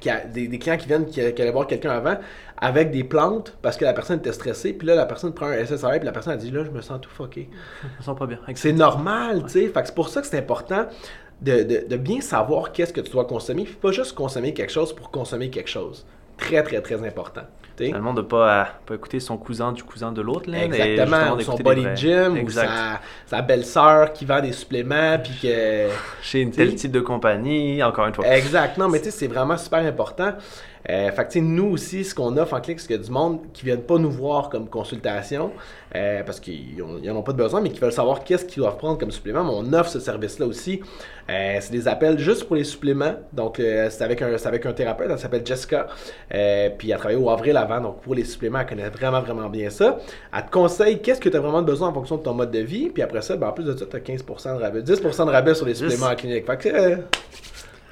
qui 0.00 0.10
a, 0.10 0.24
des, 0.24 0.48
des 0.48 0.58
clients 0.58 0.76
qui 0.76 0.88
viennent, 0.88 1.04
qui, 1.06 1.12
qui 1.34 1.42
allaient 1.42 1.52
voir 1.52 1.66
quelqu'un 1.66 1.90
avant, 1.90 2.16
avec 2.60 2.90
des 2.90 3.04
plantes 3.04 3.56
parce 3.62 3.76
que 3.76 3.84
la 3.84 3.92
personne 3.92 4.18
était 4.18 4.32
stressée. 4.32 4.72
Puis 4.72 4.86
là, 4.86 4.94
la 4.94 5.06
personne 5.06 5.32
prend 5.32 5.46
un 5.46 5.64
SSRI, 5.64 5.98
puis 5.98 6.06
la 6.06 6.12
personne 6.12 6.32
a 6.32 6.36
dit 6.36 6.50
là, 6.50 6.64
je 6.64 6.70
me 6.70 6.80
sens 6.80 7.00
tout 7.00 7.10
fucké. 7.10 7.48
Je 7.82 7.98
me 7.98 8.02
sens 8.02 8.18
pas 8.18 8.26
bien. 8.26 8.38
C'est 8.54 8.72
normal, 8.72 9.42
tu 9.44 9.50
sais. 9.50 9.68
Fait 9.68 9.82
c'est 9.84 9.94
pour 9.94 10.08
ça 10.08 10.20
que 10.20 10.26
c'est 10.26 10.38
important 10.38 10.86
de, 11.40 11.62
de- 11.62 11.86
de 11.88 11.96
bien 11.96 12.20
savoir 12.20 12.72
qu'est-ce 12.72 12.92
que 12.92 13.00
tu 13.00 13.12
dois 13.12 13.24
consommer, 13.26 13.64
puis 13.64 13.74
pas 13.74 13.92
juste 13.92 14.14
consommer 14.14 14.52
quelque 14.54 14.72
chose 14.72 14.92
pour 14.94 15.10
consommer 15.10 15.50
quelque 15.50 15.70
chose. 15.70 16.04
Très, 16.36 16.62
très, 16.62 16.80
très 16.80 17.04
important. 17.06 17.42
Finalement, 17.76 18.12
de 18.12 18.22
pas, 18.22 18.60
euh, 18.60 18.64
pas 18.86 18.94
écouter 18.96 19.20
son 19.20 19.36
cousin 19.36 19.70
du 19.72 19.84
cousin 19.84 20.10
de 20.10 20.20
l'autre. 20.20 20.52
Exactement, 20.52 21.34
ou 21.36 21.40
son 21.40 21.54
body 21.56 21.86
gym, 21.94 22.36
Exact. 22.36 22.66
ou 22.66 22.70
sa, 22.70 23.00
sa 23.26 23.42
belle-sœur 23.42 24.12
qui 24.12 24.24
vend 24.24 24.40
des 24.40 24.50
suppléments, 24.52 25.16
puis 25.22 25.32
que... 25.40 25.86
Chez 26.22 26.40
une 26.40 26.50
Tu 26.50 26.56
sais. 26.56 26.66
tel 26.66 26.74
type 26.74 26.90
de 26.90 27.00
compagnie, 27.00 27.80
encore 27.84 28.06
une 28.08 28.14
fois. 28.14 28.26
Exact. 28.36 28.78
Non, 28.78 28.88
mais 28.88 28.98
tu 28.98 29.06
sais, 29.06 29.10
c'est 29.12 29.26
vraiment 29.28 29.56
super 29.56 29.78
important. 29.78 30.32
Euh, 30.88 31.10
fait 31.12 31.28
que, 31.32 31.38
nous 31.38 31.70
aussi, 31.70 32.04
ce 32.04 32.14
qu'on 32.14 32.36
offre 32.36 32.54
en 32.54 32.60
clinique, 32.60 32.80
c'est 32.80 32.86
qu'il 32.86 32.96
y 32.96 32.98
a 32.98 33.02
du 33.02 33.10
monde 33.10 33.40
qui 33.52 33.64
ne 33.64 33.70
viennent 33.72 33.82
pas 33.86 33.98
nous 33.98 34.10
voir 34.10 34.48
comme 34.48 34.68
consultation 34.68 35.50
euh, 35.96 36.22
parce 36.22 36.40
qu'ils 36.40 36.76
n'en 36.78 37.16
ont 37.16 37.22
pas 37.22 37.32
de 37.32 37.38
besoin, 37.38 37.60
mais 37.60 37.70
qui 37.70 37.80
veulent 37.80 37.92
savoir 37.92 38.24
qu'est-ce 38.24 38.44
qu'ils 38.44 38.62
doivent 38.62 38.76
prendre 38.78 38.98
comme 38.98 39.10
supplément. 39.10 39.44
Mais 39.44 39.50
on 39.52 39.72
offre 39.78 39.90
ce 39.90 40.00
service-là 40.00 40.46
aussi. 40.46 40.80
Euh, 41.30 41.58
c'est 41.60 41.72
des 41.72 41.86
appels 41.88 42.18
juste 42.18 42.44
pour 42.44 42.56
les 42.56 42.64
suppléments. 42.64 43.14
Donc, 43.32 43.60
euh, 43.60 43.88
c'est 43.90 44.02
avec, 44.04 44.22
un- 44.22 44.34
avec 44.34 44.64
un 44.66 44.72
thérapeute, 44.72 45.08
elle 45.10 45.18
s'appelle 45.18 45.44
Jessica. 45.44 45.86
Puis, 46.78 46.88
elle 46.88 46.94
a 46.94 46.96
travaillé 46.98 47.18
au 47.18 47.28
avril 47.28 47.56
avant. 47.56 47.80
Donc, 47.80 48.00
pour 48.00 48.14
les 48.14 48.24
suppléments, 48.24 48.60
elle 48.60 48.66
connaît 48.66 48.88
vraiment, 48.88 49.20
vraiment 49.20 49.48
bien 49.48 49.70
ça. 49.70 49.98
Elle 50.34 50.44
te 50.46 50.50
conseille 50.50 51.00
qu'est-ce 51.02 51.20
que 51.20 51.28
tu 51.28 51.36
as 51.36 51.40
vraiment 51.40 51.62
besoin 51.62 51.88
en 51.88 51.92
fonction 51.94 52.16
de 52.16 52.22
ton 52.22 52.34
mode 52.34 52.50
de 52.50 52.60
vie. 52.60 52.88
Puis 52.88 53.02
après 53.02 53.20
ça, 53.22 53.36
ben, 53.36 53.48
en 53.48 53.52
plus 53.52 53.64
de 53.64 53.76
ça, 53.76 53.84
tu 53.84 53.96
as 53.96 54.00
15% 54.00 54.56
de 54.56 54.62
rabais, 54.62 54.82
10% 54.82 55.26
de 55.26 55.30
rabais 55.30 55.54
sur 55.54 55.66
les 55.66 55.74
suppléments 55.74 56.06
en 56.06 56.14
clinique. 56.16 56.46
Fait 56.46 56.56
que, 56.56 56.68
euh, 56.68 56.96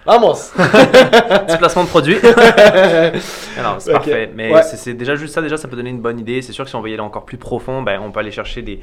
vamos! 0.06 0.52
Petit 0.56 1.56
placement 1.58 1.84
de 1.84 1.88
produit. 1.88 2.16
Alors, 3.58 3.76
c'est 3.80 3.92
parfait. 3.92 4.30
Mais 4.34 4.52
Ouais. 4.52 4.62
c'est 4.62 4.76
c'est 4.76 4.94
déjà 4.94 5.14
juste 5.16 5.34
ça, 5.34 5.42
déjà, 5.42 5.56
ça 5.56 5.68
peut 5.68 5.76
donner 5.76 5.90
une 5.90 6.00
bonne 6.00 6.18
idée. 6.18 6.42
C'est 6.42 6.52
sûr 6.52 6.64
que 6.64 6.70
si 6.70 6.76
on 6.76 6.80
veut 6.80 6.90
y 6.90 6.92
aller 6.92 7.00
encore 7.02 7.24
plus 7.24 7.38
profond, 7.38 7.82
ben, 7.82 8.00
on 8.00 8.10
peut 8.12 8.20
aller 8.20 8.30
chercher 8.30 8.62
des, 8.62 8.80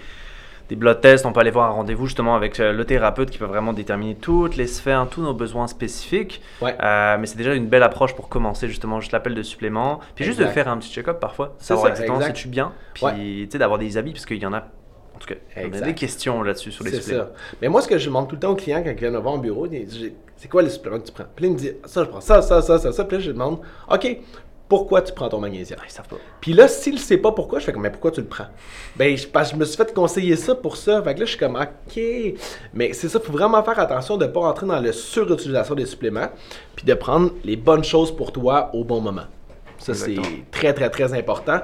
des 0.69 0.75
blood 0.75 1.01
tests, 1.01 1.25
on 1.25 1.31
peut 1.33 1.39
aller 1.39 1.51
voir 1.51 1.69
un 1.69 1.73
rendez-vous 1.73 2.05
justement 2.07 2.35
avec 2.35 2.59
euh, 2.59 2.71
le 2.73 2.85
thérapeute 2.85 3.29
qui 3.29 3.37
peut 3.37 3.45
vraiment 3.45 3.73
déterminer 3.73 4.15
toutes 4.15 4.55
les 4.55 4.67
sphères, 4.67 5.07
tous 5.09 5.21
nos 5.21 5.33
besoins 5.33 5.67
spécifiques. 5.67 6.41
Ouais. 6.61 6.75
Euh, 6.83 7.17
mais 7.19 7.25
c'est 7.27 7.37
déjà 7.37 7.53
une 7.53 7.67
belle 7.67 7.83
approche 7.83 8.15
pour 8.15 8.29
commencer 8.29 8.67
justement 8.67 8.99
juste 8.99 9.11
l'appel 9.11 9.35
de 9.35 9.43
supplément. 9.43 9.99
Puis 10.15 10.25
juste 10.25 10.39
de 10.39 10.45
faire 10.45 10.67
un 10.67 10.77
petit 10.77 10.91
check-up 10.91 11.19
parfois, 11.19 11.55
C'est 11.59 11.67
savoir 11.67 11.87
ça, 11.87 11.91
exactement 11.93 12.19
exact. 12.19 12.35
si 12.37 12.43
tu 12.43 12.47
es 12.47 12.51
bien. 12.51 12.71
Puis 12.93 13.05
Ouais. 13.05 13.13
tu 13.15 13.47
sais, 13.51 13.57
d'avoir 13.57 13.79
des 13.79 13.97
avis, 13.97 14.11
parce 14.13 14.25
qu'il 14.25 14.37
y 14.37 14.45
en 14.45 14.53
a, 14.53 14.59
en 15.15 15.19
tout 15.19 15.27
cas, 15.27 15.35
il 15.57 15.63
y 15.63 15.65
en 15.65 15.81
a 15.81 15.85
des 15.85 15.93
questions 15.93 16.41
là-dessus 16.43 16.71
sur 16.71 16.83
les 16.83 16.91
C'est 16.91 17.01
suppléments. 17.01 17.25
ça. 17.25 17.31
Mais 17.61 17.69
moi, 17.69 17.81
ce 17.81 17.87
que 17.87 17.97
je 17.97 18.05
demande 18.07 18.27
tout 18.27 18.35
le 18.35 18.41
temps 18.41 18.49
aux 18.51 18.55
clients 18.55 18.81
quand 18.83 18.89
ils 18.89 18.97
viennent 18.97 19.13
me 19.13 19.19
voir 19.19 19.35
au 19.35 19.39
bureau, 19.39 19.67
ils 19.67 19.85
disent, 19.85 19.97
J'ai- 19.99 20.15
c'est 20.43 20.49
quoi 20.49 20.61
les 20.61 20.69
suppléments 20.69 20.99
que 20.99 21.05
tu 21.05 21.13
prends? 21.13 21.23
Puis 21.33 21.45
là, 21.45 21.49
ils 21.51 21.53
me 21.53 21.57
disent, 21.57 21.75
ça, 21.85 22.03
je 22.03 22.09
prends 22.09 22.19
ça, 22.19 22.41
ça, 22.41 22.61
ça, 22.61 22.77
ça, 22.77 22.91
ça. 22.91 23.05
Puis 23.05 23.15
là, 23.15 23.23
je 23.23 23.31
demande, 23.31 23.59
OK, 23.89 24.19
pourquoi 24.67 25.01
tu 25.01 25.13
prends 25.13 25.29
ton 25.29 25.39
magnésium? 25.39 25.79
Ils 25.87 25.89
savent 25.89 26.09
pas. 26.09 26.17
Puis 26.41 26.51
là, 26.51 26.67
s'il 26.67 26.95
ne 26.95 26.99
sait 26.99 27.15
pas 27.15 27.31
pourquoi, 27.31 27.59
je 27.59 27.63
fais 27.63 27.71
comme, 27.71 27.83
mais 27.83 27.89
pourquoi 27.89 28.11
tu 28.11 28.19
le 28.19 28.27
prends? 28.27 28.47
Ben, 28.97 29.15
je, 29.15 29.25
parce 29.25 29.51
que 29.51 29.55
je 29.55 29.59
me 29.61 29.63
suis 29.63 29.77
fait 29.77 29.93
conseiller 29.93 30.35
ça 30.35 30.53
pour 30.53 30.75
ça. 30.75 31.01
Fait 31.01 31.13
que 31.13 31.21
là, 31.21 31.25
je 31.25 31.29
suis 31.29 31.39
comme, 31.39 31.55
OK. 31.55 32.01
Mais 32.73 32.91
c'est 32.91 33.07
ça, 33.07 33.19
il 33.23 33.25
faut 33.25 33.31
vraiment 33.31 33.63
faire 33.63 33.79
attention 33.79 34.17
de 34.17 34.25
ne 34.25 34.31
pas 34.31 34.41
rentrer 34.41 34.67
dans 34.67 34.81
la 34.81 34.91
surutilisation 34.91 35.75
des 35.75 35.85
suppléments, 35.85 36.27
puis 36.75 36.85
de 36.85 36.93
prendre 36.93 37.31
les 37.45 37.55
bonnes 37.55 37.85
choses 37.85 38.13
pour 38.13 38.33
toi 38.33 38.69
au 38.73 38.83
bon 38.83 38.99
moment. 38.99 39.27
Ça, 39.77 39.93
c'est 39.93 40.17
très, 40.51 40.73
très, 40.73 40.89
très 40.89 41.13
important. 41.13 41.61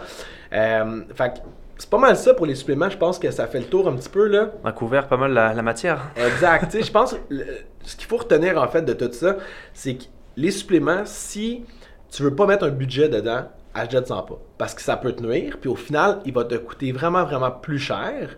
Euh, 0.54 1.02
fait 1.16 1.34
que 1.34 1.40
c'est 1.80 1.90
pas 1.90 1.98
mal 1.98 2.16
ça 2.16 2.34
pour 2.36 2.46
les 2.46 2.54
suppléments. 2.56 2.90
Je 2.90 2.98
pense 2.98 3.18
que 3.18 3.32
ça 3.32 3.48
fait 3.48 3.60
le 3.60 3.66
tour 3.66 3.88
un 3.88 3.96
petit 3.96 4.10
peu, 4.10 4.28
là. 4.28 4.52
On 4.64 4.68
a 4.68 4.72
couvert 4.72 5.08
pas 5.08 5.18
mal 5.18 5.34
la, 5.34 5.54
la 5.54 5.62
matière. 5.64 6.12
Exact. 6.16 6.78
je 6.80 6.92
pense 6.92 7.14
que 7.14 7.18
le- 7.30 7.46
ce 7.84 7.96
qu'il 7.96 8.06
faut 8.08 8.18
retenir 8.18 8.62
en 8.62 8.68
fait 8.68 8.84
de 8.84 8.94
tout 8.94 9.12
ça, 9.12 9.38
c'est 9.74 9.96
que 9.96 10.04
les 10.36 10.52
suppléments, 10.52 11.02
si 11.06 11.66
tu 12.12 12.22
veux 12.24 12.36
pas 12.36 12.46
mettre 12.46 12.66
un 12.66 12.70
budget 12.70 13.10
dedans, 13.10 13.46
achète-en 13.74 14.22
pas. 14.24 14.38
Parce 14.58 14.74
que 14.74 14.82
ça 14.82 14.98
peut 14.98 15.14
te 15.14 15.24
nuire, 15.24 15.58
puis 15.60 15.70
au 15.70 15.76
final, 15.76 16.20
il 16.26 16.34
va 16.34 16.44
te 16.44 16.56
coûter 16.56 16.92
vraiment, 16.92 17.24
vraiment 17.24 17.52
plus 17.52 17.80
cher. 17.80 18.38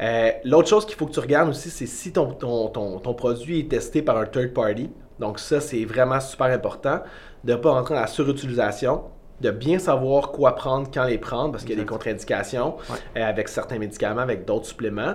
Euh, 0.00 0.30
L'autre 0.44 0.68
chose 0.68 0.86
qu'il 0.86 0.96
faut 0.96 1.06
que 1.06 1.12
tu 1.12 1.20
regardes 1.20 1.50
aussi, 1.50 1.68
c'est 1.70 1.86
si 1.86 2.12
ton, 2.12 2.32
ton, 2.32 2.68
ton, 2.68 2.98
ton 2.98 3.12
produit 3.14 3.60
est 3.60 3.70
testé 3.70 4.00
par 4.00 4.16
un 4.16 4.24
third 4.26 4.52
party. 4.54 4.90
Donc 5.18 5.38
ça, 5.38 5.60
c'est 5.60 5.84
vraiment 5.84 6.20
super 6.20 6.46
important 6.46 7.00
de 7.44 7.52
ne 7.52 7.56
pas 7.58 7.70
rentrer 7.72 7.94
dans 7.94 8.00
la 8.00 8.06
surutilisation, 8.06 9.02
de 9.40 9.50
bien 9.50 9.78
savoir 9.78 10.32
quoi 10.32 10.54
prendre, 10.54 10.88
quand 10.92 11.04
les 11.04 11.18
prendre, 11.18 11.52
parce 11.52 11.64
qu'il 11.64 11.74
y 11.76 11.78
a 11.78 11.82
des 11.82 11.86
contre-indications 11.86 12.76
Ouais. 12.90 13.20
euh, 13.22 13.28
avec 13.28 13.48
certains 13.48 13.78
médicaments, 13.78 14.20
avec 14.22 14.44
d'autres 14.44 14.66
suppléments 14.66 15.14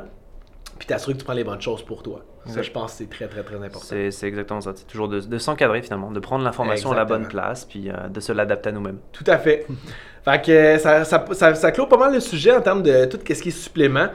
puis 0.77 0.87
t'assurer 0.87 1.13
que 1.13 1.19
tu 1.19 1.23
prends 1.23 1.33
les 1.33 1.43
bonnes 1.45 1.61
choses 1.61 1.83
pour 1.83 2.03
toi. 2.03 2.21
Ça, 2.47 2.61
je 2.61 2.69
pense 2.69 2.91
que 2.91 2.97
c'est 2.99 3.09
très, 3.09 3.27
très, 3.27 3.43
très 3.43 3.55
important. 3.55 3.79
C'est 4.11 4.27
exactement 4.27 4.61
ça. 4.61 4.73
C'est 4.75 4.85
toujours 4.85 5.07
de, 5.07 5.19
de 5.21 5.37
s'encadrer 5.39 5.81
finalement, 5.81 6.11
de 6.11 6.19
prendre 6.19 6.43
l'information 6.43 6.91
à 6.91 6.95
la 6.95 7.05
bonne 7.05 7.27
place, 7.27 7.65
puis 7.65 7.89
euh, 7.89 8.07
de 8.09 8.19
se 8.19 8.31
l'adapter 8.33 8.69
à 8.69 8.71
nous-mêmes. 8.73 8.99
Tout 9.13 9.23
à 9.25 9.37
fait. 9.37 9.65
fait 10.25 10.41
que 10.45 10.51
euh, 10.51 10.77
ça, 10.77 11.05
ça, 11.05 11.25
ça, 11.31 11.55
ça 11.55 11.71
clôt 11.71 11.87
pas 11.87 11.97
mal 11.97 12.13
le 12.13 12.19
sujet 12.19 12.51
en 12.53 12.61
termes 12.61 12.83
de 12.83 13.05
tout 13.05 13.17
ce 13.17 13.41
qui 13.41 13.49
est 13.49 13.51
supplément. 13.51 14.07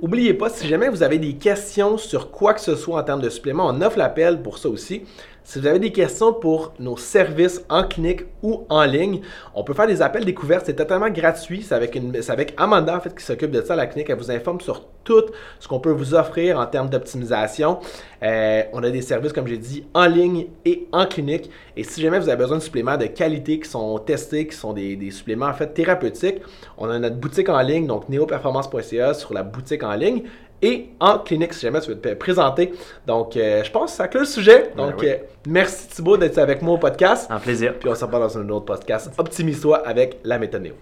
Oubliez 0.00 0.34
pas, 0.34 0.48
si 0.48 0.66
jamais 0.66 0.88
vous 0.88 1.02
avez 1.02 1.18
des 1.18 1.34
questions 1.34 1.96
sur 1.96 2.30
quoi 2.30 2.54
que 2.54 2.60
ce 2.60 2.74
soit 2.74 2.98
en 2.98 3.04
termes 3.04 3.20
de 3.20 3.28
supplément, 3.28 3.66
on 3.68 3.80
offre 3.82 3.98
l'appel 3.98 4.42
pour 4.42 4.58
ça 4.58 4.68
aussi. 4.68 5.04
Si 5.46 5.60
vous 5.60 5.66
avez 5.68 5.78
des 5.78 5.92
questions 5.92 6.32
pour 6.32 6.72
nos 6.80 6.96
services 6.96 7.64
en 7.68 7.84
clinique 7.84 8.22
ou 8.42 8.66
en 8.68 8.82
ligne, 8.82 9.20
on 9.54 9.62
peut 9.62 9.74
faire 9.74 9.86
des 9.86 10.02
appels 10.02 10.24
découvertes. 10.24 10.66
C'est 10.66 10.74
totalement 10.74 11.08
gratuit. 11.08 11.62
C'est 11.62 11.72
avec, 11.72 12.54
Amanda 12.56 12.96
en 12.96 13.00
fait, 13.00 13.14
qui 13.14 13.24
s'occupe 13.24 13.52
de 13.52 13.62
ça 13.62 13.74
à 13.74 13.76
la 13.76 13.86
clinique. 13.86 14.10
Elle 14.10 14.18
vous 14.18 14.32
informe 14.32 14.60
sur 14.60 14.84
tout 15.04 15.26
ce 15.60 15.68
qu'on 15.68 15.78
peut 15.78 15.92
vous 15.92 16.14
offrir 16.14 16.58
en 16.58 16.66
termes 16.66 16.88
d'optimisation. 16.88 17.78
Euh, 18.24 18.64
on 18.72 18.82
a 18.82 18.90
des 18.90 19.02
services, 19.02 19.32
comme 19.32 19.46
j'ai 19.46 19.56
dit, 19.56 19.84
en 19.94 20.06
ligne 20.06 20.48
et 20.64 20.88
en 20.90 21.06
clinique. 21.06 21.48
Et 21.76 21.84
si 21.84 22.00
jamais 22.00 22.18
vous 22.18 22.28
avez 22.28 22.38
besoin 22.38 22.58
de 22.58 22.62
suppléments 22.62 22.96
de 22.96 23.06
qualité 23.06 23.60
qui 23.60 23.70
sont 23.70 24.00
testés, 24.00 24.48
qui 24.48 24.56
sont 24.56 24.72
des, 24.72 24.96
des 24.96 25.12
suppléments 25.12 25.46
en 25.46 25.54
fait 25.54 25.72
thérapeutiques, 25.72 26.42
on 26.76 26.90
a 26.90 26.98
notre 26.98 27.16
boutique 27.16 27.48
en 27.48 27.60
ligne, 27.60 27.86
donc 27.86 28.08
neoperformance.ca 28.08 29.14
sur 29.14 29.32
la 29.32 29.44
boutique 29.44 29.84
en 29.84 29.94
ligne. 29.94 30.24
Et 30.62 30.88
en 31.00 31.18
clinique, 31.18 31.52
si 31.52 31.60
jamais 31.60 31.80
tu 31.80 31.90
veux 31.90 31.98
te 31.98 32.14
présenter. 32.14 32.72
Donc, 33.06 33.36
euh, 33.36 33.62
je 33.62 33.70
pense 33.70 33.90
que 33.92 33.96
ça 33.96 34.08
clôt 34.08 34.20
le 34.20 34.26
sujet. 34.26 34.70
Donc, 34.76 34.94
oui. 35.00 35.08
euh, 35.08 35.16
merci 35.46 35.88
Thibaut 35.88 36.16
d'être 36.16 36.38
avec 36.38 36.62
moi 36.62 36.74
au 36.74 36.78
podcast. 36.78 37.26
Un 37.30 37.38
plaisir. 37.38 37.74
Puis 37.78 37.88
on 37.88 37.94
se 37.94 38.04
reparle 38.04 38.22
dans 38.22 38.38
un 38.38 38.48
autre 38.48 38.64
podcast. 38.64 39.10
Optimise-toi 39.18 39.86
avec 39.86 40.18
la 40.24 40.38
méthode 40.38 40.62
Néo. 40.62 40.74